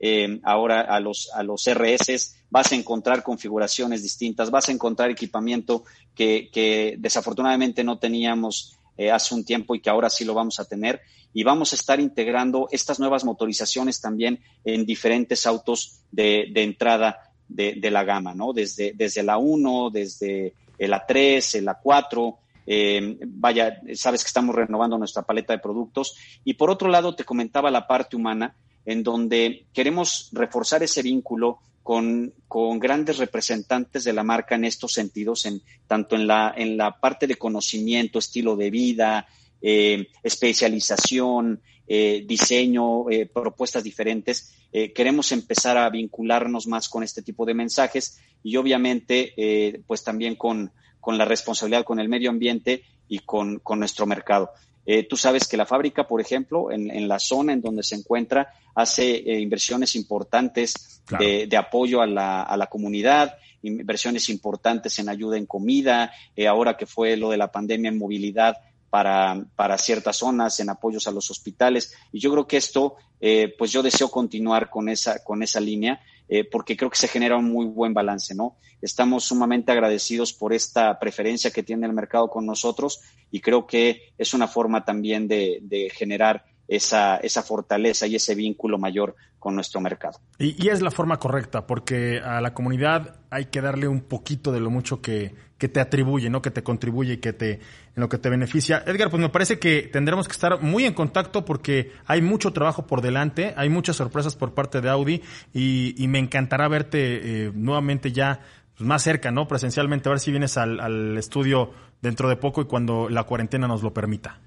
eh, 0.00 0.40
ahora 0.42 0.82
a 0.82 1.00
los, 1.00 1.30
a 1.32 1.42
los 1.42 1.64
RS, 1.66 2.36
vas 2.50 2.72
a 2.72 2.74
encontrar 2.74 3.22
configuraciones 3.22 4.02
distintas, 4.02 4.50
vas 4.50 4.68
a 4.68 4.72
encontrar 4.72 5.10
equipamiento 5.10 5.84
que, 6.14 6.50
que 6.52 6.96
desafortunadamente 6.98 7.84
no 7.84 7.98
teníamos 7.98 8.76
eh, 8.96 9.10
hace 9.10 9.34
un 9.34 9.44
tiempo 9.44 9.74
y 9.74 9.80
que 9.80 9.90
ahora 9.90 10.10
sí 10.10 10.24
lo 10.24 10.34
vamos 10.34 10.60
a 10.60 10.64
tener. 10.64 11.00
Y 11.32 11.42
vamos 11.42 11.72
a 11.72 11.76
estar 11.76 11.98
integrando 11.98 12.68
estas 12.70 13.00
nuevas 13.00 13.24
motorizaciones 13.24 14.00
también 14.00 14.40
en 14.64 14.86
diferentes 14.86 15.46
autos 15.46 16.00
de, 16.12 16.46
de 16.52 16.62
entrada 16.62 17.34
de, 17.48 17.90
la 17.90 18.04
gama, 18.04 18.34
¿no? 18.34 18.52
Desde, 18.52 18.92
desde 18.94 19.22
la 19.22 19.38
1, 19.38 19.90
desde 19.90 20.54
el 20.78 20.92
A3, 20.92 21.58
el 21.58 21.66
A4. 21.66 22.36
Eh, 22.66 23.18
vaya, 23.26 23.80
sabes 23.94 24.22
que 24.22 24.28
estamos 24.28 24.54
renovando 24.54 24.98
nuestra 24.98 25.22
paleta 25.22 25.52
de 25.52 25.58
productos. 25.58 26.16
Y 26.44 26.54
por 26.54 26.70
otro 26.70 26.88
lado, 26.88 27.14
te 27.14 27.24
comentaba 27.24 27.70
la 27.70 27.86
parte 27.86 28.16
humana, 28.16 28.56
en 28.84 29.02
donde 29.02 29.66
queremos 29.72 30.30
reforzar 30.32 30.82
ese 30.82 31.02
vínculo 31.02 31.60
con, 31.82 32.32
con, 32.48 32.78
grandes 32.78 33.18
representantes 33.18 34.04
de 34.04 34.12
la 34.12 34.22
marca 34.22 34.54
en 34.54 34.64
estos 34.64 34.92
sentidos, 34.92 35.44
en, 35.44 35.60
tanto 35.86 36.16
en 36.16 36.26
la, 36.26 36.54
en 36.56 36.76
la 36.76 36.98
parte 36.98 37.26
de 37.26 37.36
conocimiento, 37.36 38.18
estilo 38.18 38.56
de 38.56 38.70
vida, 38.70 39.26
eh, 39.60 40.08
especialización, 40.22 41.60
eh, 41.86 42.24
diseño, 42.26 43.10
eh, 43.10 43.26
propuestas 43.26 43.84
diferentes. 43.84 44.54
Queremos 44.92 45.30
empezar 45.30 45.78
a 45.78 45.88
vincularnos 45.88 46.66
más 46.66 46.88
con 46.88 47.04
este 47.04 47.22
tipo 47.22 47.46
de 47.46 47.54
mensajes 47.54 48.18
y 48.42 48.56
obviamente, 48.56 49.84
pues 49.86 50.02
también 50.02 50.34
con, 50.34 50.72
con 50.98 51.16
la 51.16 51.24
responsabilidad 51.24 51.84
con 51.84 52.00
el 52.00 52.08
medio 52.08 52.28
ambiente 52.28 52.82
y 53.06 53.20
con, 53.20 53.60
con 53.60 53.78
nuestro 53.78 54.04
mercado. 54.04 54.50
Eh, 54.86 55.06
tú 55.08 55.16
sabes 55.16 55.48
que 55.48 55.56
la 55.56 55.66
fábrica, 55.66 56.06
por 56.06 56.20
ejemplo, 56.20 56.70
en, 56.70 56.90
en, 56.90 57.08
la 57.08 57.18
zona 57.18 57.52
en 57.52 57.62
donde 57.62 57.82
se 57.82 57.94
encuentra, 57.94 58.52
hace 58.74 59.16
eh, 59.16 59.40
inversiones 59.40 59.96
importantes 59.96 61.00
claro. 61.06 61.24
de, 61.24 61.46
de, 61.46 61.56
apoyo 61.56 62.02
a 62.02 62.06
la, 62.06 62.42
a 62.42 62.56
la, 62.56 62.66
comunidad, 62.66 63.36
inversiones 63.62 64.28
importantes 64.28 64.98
en 64.98 65.08
ayuda 65.08 65.38
en 65.38 65.46
comida, 65.46 66.12
eh, 66.36 66.46
ahora 66.46 66.76
que 66.76 66.86
fue 66.86 67.16
lo 67.16 67.30
de 67.30 67.38
la 67.38 67.50
pandemia 67.50 67.88
en 67.88 67.98
movilidad 67.98 68.58
para, 68.94 69.44
para 69.56 69.76
ciertas 69.76 70.18
zonas, 70.18 70.60
en 70.60 70.70
apoyos 70.70 71.08
a 71.08 71.10
los 71.10 71.28
hospitales. 71.28 71.92
Y 72.12 72.20
yo 72.20 72.30
creo 72.30 72.46
que 72.46 72.58
esto, 72.58 72.94
eh, 73.20 73.52
pues 73.58 73.72
yo 73.72 73.82
deseo 73.82 74.08
continuar 74.08 74.70
con 74.70 74.88
esa, 74.88 75.24
con 75.24 75.42
esa 75.42 75.58
línea 75.58 76.00
eh, 76.28 76.44
porque 76.44 76.76
creo 76.76 76.90
que 76.90 76.96
se 76.96 77.08
genera 77.08 77.36
un 77.36 77.50
muy 77.50 77.66
buen 77.66 77.92
balance, 77.92 78.36
¿no? 78.36 78.56
Estamos 78.80 79.24
sumamente 79.24 79.72
agradecidos 79.72 80.32
por 80.32 80.52
esta 80.52 80.96
preferencia 81.00 81.50
que 81.50 81.64
tiene 81.64 81.88
el 81.88 81.92
mercado 81.92 82.28
con 82.30 82.46
nosotros 82.46 83.00
y 83.32 83.40
creo 83.40 83.66
que 83.66 84.12
es 84.16 84.32
una 84.32 84.46
forma 84.46 84.84
también 84.84 85.26
de, 85.26 85.58
de 85.62 85.90
generar 85.90 86.44
esa, 86.68 87.16
esa 87.18 87.42
fortaleza 87.42 88.06
y 88.06 88.16
ese 88.16 88.34
vínculo 88.34 88.78
mayor 88.78 89.14
con 89.38 89.54
nuestro 89.54 89.80
mercado. 89.80 90.18
Y, 90.38 90.62
y, 90.64 90.70
es 90.70 90.80
la 90.80 90.90
forma 90.90 91.18
correcta, 91.18 91.66
porque 91.66 92.18
a 92.18 92.40
la 92.40 92.54
comunidad 92.54 93.16
hay 93.30 93.46
que 93.46 93.60
darle 93.60 93.88
un 93.88 94.00
poquito 94.00 94.52
de 94.52 94.60
lo 94.60 94.70
mucho 94.70 95.02
que, 95.02 95.34
que 95.58 95.68
te 95.68 95.80
atribuye, 95.80 96.30
¿no? 96.30 96.40
Que 96.40 96.50
te 96.50 96.62
contribuye 96.62 97.14
y 97.14 97.16
que 97.18 97.32
te, 97.32 97.52
en 97.52 97.60
lo 97.96 98.08
que 98.08 98.18
te 98.18 98.30
beneficia. 98.30 98.82
Edgar, 98.86 99.10
pues 99.10 99.20
me 99.20 99.28
parece 99.28 99.58
que 99.58 99.82
tendremos 99.92 100.26
que 100.26 100.32
estar 100.32 100.62
muy 100.62 100.84
en 100.84 100.94
contacto 100.94 101.44
porque 101.44 101.92
hay 102.06 102.22
mucho 102.22 102.52
trabajo 102.52 102.86
por 102.86 103.02
delante, 103.02 103.52
hay 103.56 103.68
muchas 103.68 103.96
sorpresas 103.96 104.34
por 104.34 104.54
parte 104.54 104.80
de 104.80 104.88
Audi 104.88 105.22
y, 105.52 105.94
y 106.02 106.08
me 106.08 106.18
encantará 106.18 106.66
verte 106.68 107.46
eh, 107.46 107.52
nuevamente 107.54 108.12
ya 108.12 108.40
pues, 108.76 108.86
más 108.86 109.02
cerca, 109.02 109.30
¿no? 109.30 109.46
Presencialmente, 109.46 110.08
a 110.08 110.12
ver 110.12 110.20
si 110.20 110.30
vienes 110.30 110.56
al, 110.56 110.80
al 110.80 111.18
estudio 111.18 111.70
dentro 112.00 112.28
de 112.28 112.36
poco 112.36 112.62
y 112.62 112.64
cuando 112.64 113.08
la 113.08 113.24
cuarentena 113.24 113.68
nos 113.68 113.82
lo 113.82 113.92
permita. 113.92 114.40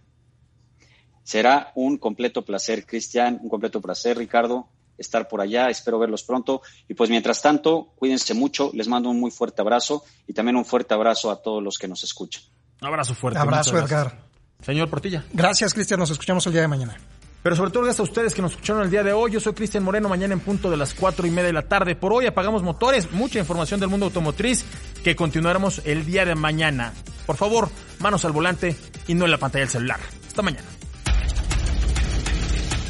Será 1.27 1.73
un 1.75 1.97
completo 1.97 2.45
placer, 2.45 2.85
Cristian, 2.85 3.37
un 3.43 3.49
completo 3.49 3.81
placer, 3.81 4.17
Ricardo, 4.17 4.69
estar 4.97 5.27
por 5.27 5.41
allá. 5.41 5.67
Espero 5.67 5.99
verlos 5.99 6.23
pronto. 6.23 6.61
Y 6.87 6.93
pues 6.93 7.09
mientras 7.09 7.41
tanto, 7.41 7.89
cuídense 7.97 8.33
mucho. 8.33 8.71
Les 8.73 8.87
mando 8.87 9.09
un 9.09 9.19
muy 9.19 9.29
fuerte 9.29 9.61
abrazo 9.61 10.05
y 10.25 10.31
también 10.31 10.55
un 10.55 10.63
fuerte 10.63 10.93
abrazo 10.93 11.29
a 11.29 11.41
todos 11.41 11.61
los 11.61 11.77
que 11.77 11.89
nos 11.89 12.01
escuchan. 12.05 12.43
Un 12.81 12.87
abrazo 12.87 13.13
fuerte. 13.13 13.39
Abrazo, 13.39 13.77
Edgar. 13.77 14.23
Señor 14.61 14.89
Portilla. 14.89 15.25
Gracias, 15.33 15.73
Cristian. 15.73 15.99
Nos 15.99 16.11
escuchamos 16.11 16.47
el 16.47 16.53
día 16.53 16.61
de 16.61 16.69
mañana. 16.69 16.95
Pero 17.43 17.57
sobre 17.57 17.71
todo 17.71 17.83
gracias 17.83 17.99
a 17.99 18.03
ustedes 18.03 18.33
que 18.33 18.41
nos 18.41 18.53
escucharon 18.53 18.83
el 18.83 18.89
día 18.89 19.03
de 19.03 19.11
hoy. 19.11 19.31
Yo 19.31 19.41
soy 19.41 19.51
Cristian 19.51 19.83
Moreno, 19.83 20.07
mañana 20.07 20.33
en 20.33 20.39
punto 20.39 20.71
de 20.71 20.77
las 20.77 20.93
cuatro 20.93 21.27
y 21.27 21.29
media 21.29 21.47
de 21.47 21.53
la 21.53 21.67
tarde. 21.67 21.97
Por 21.97 22.13
hoy 22.13 22.25
apagamos 22.25 22.63
motores, 22.63 23.11
mucha 23.11 23.37
información 23.37 23.81
del 23.81 23.89
mundo 23.89 24.05
automotriz 24.05 24.63
que 25.03 25.17
continuaremos 25.17 25.81
el 25.83 26.05
día 26.05 26.23
de 26.23 26.35
mañana. 26.35 26.93
Por 27.25 27.35
favor, 27.35 27.67
manos 27.99 28.23
al 28.23 28.31
volante 28.31 28.77
y 29.09 29.13
no 29.13 29.25
en 29.25 29.31
la 29.31 29.37
pantalla 29.37 29.65
del 29.65 29.71
celular. 29.71 29.99
Hasta 30.25 30.41
mañana. 30.41 30.76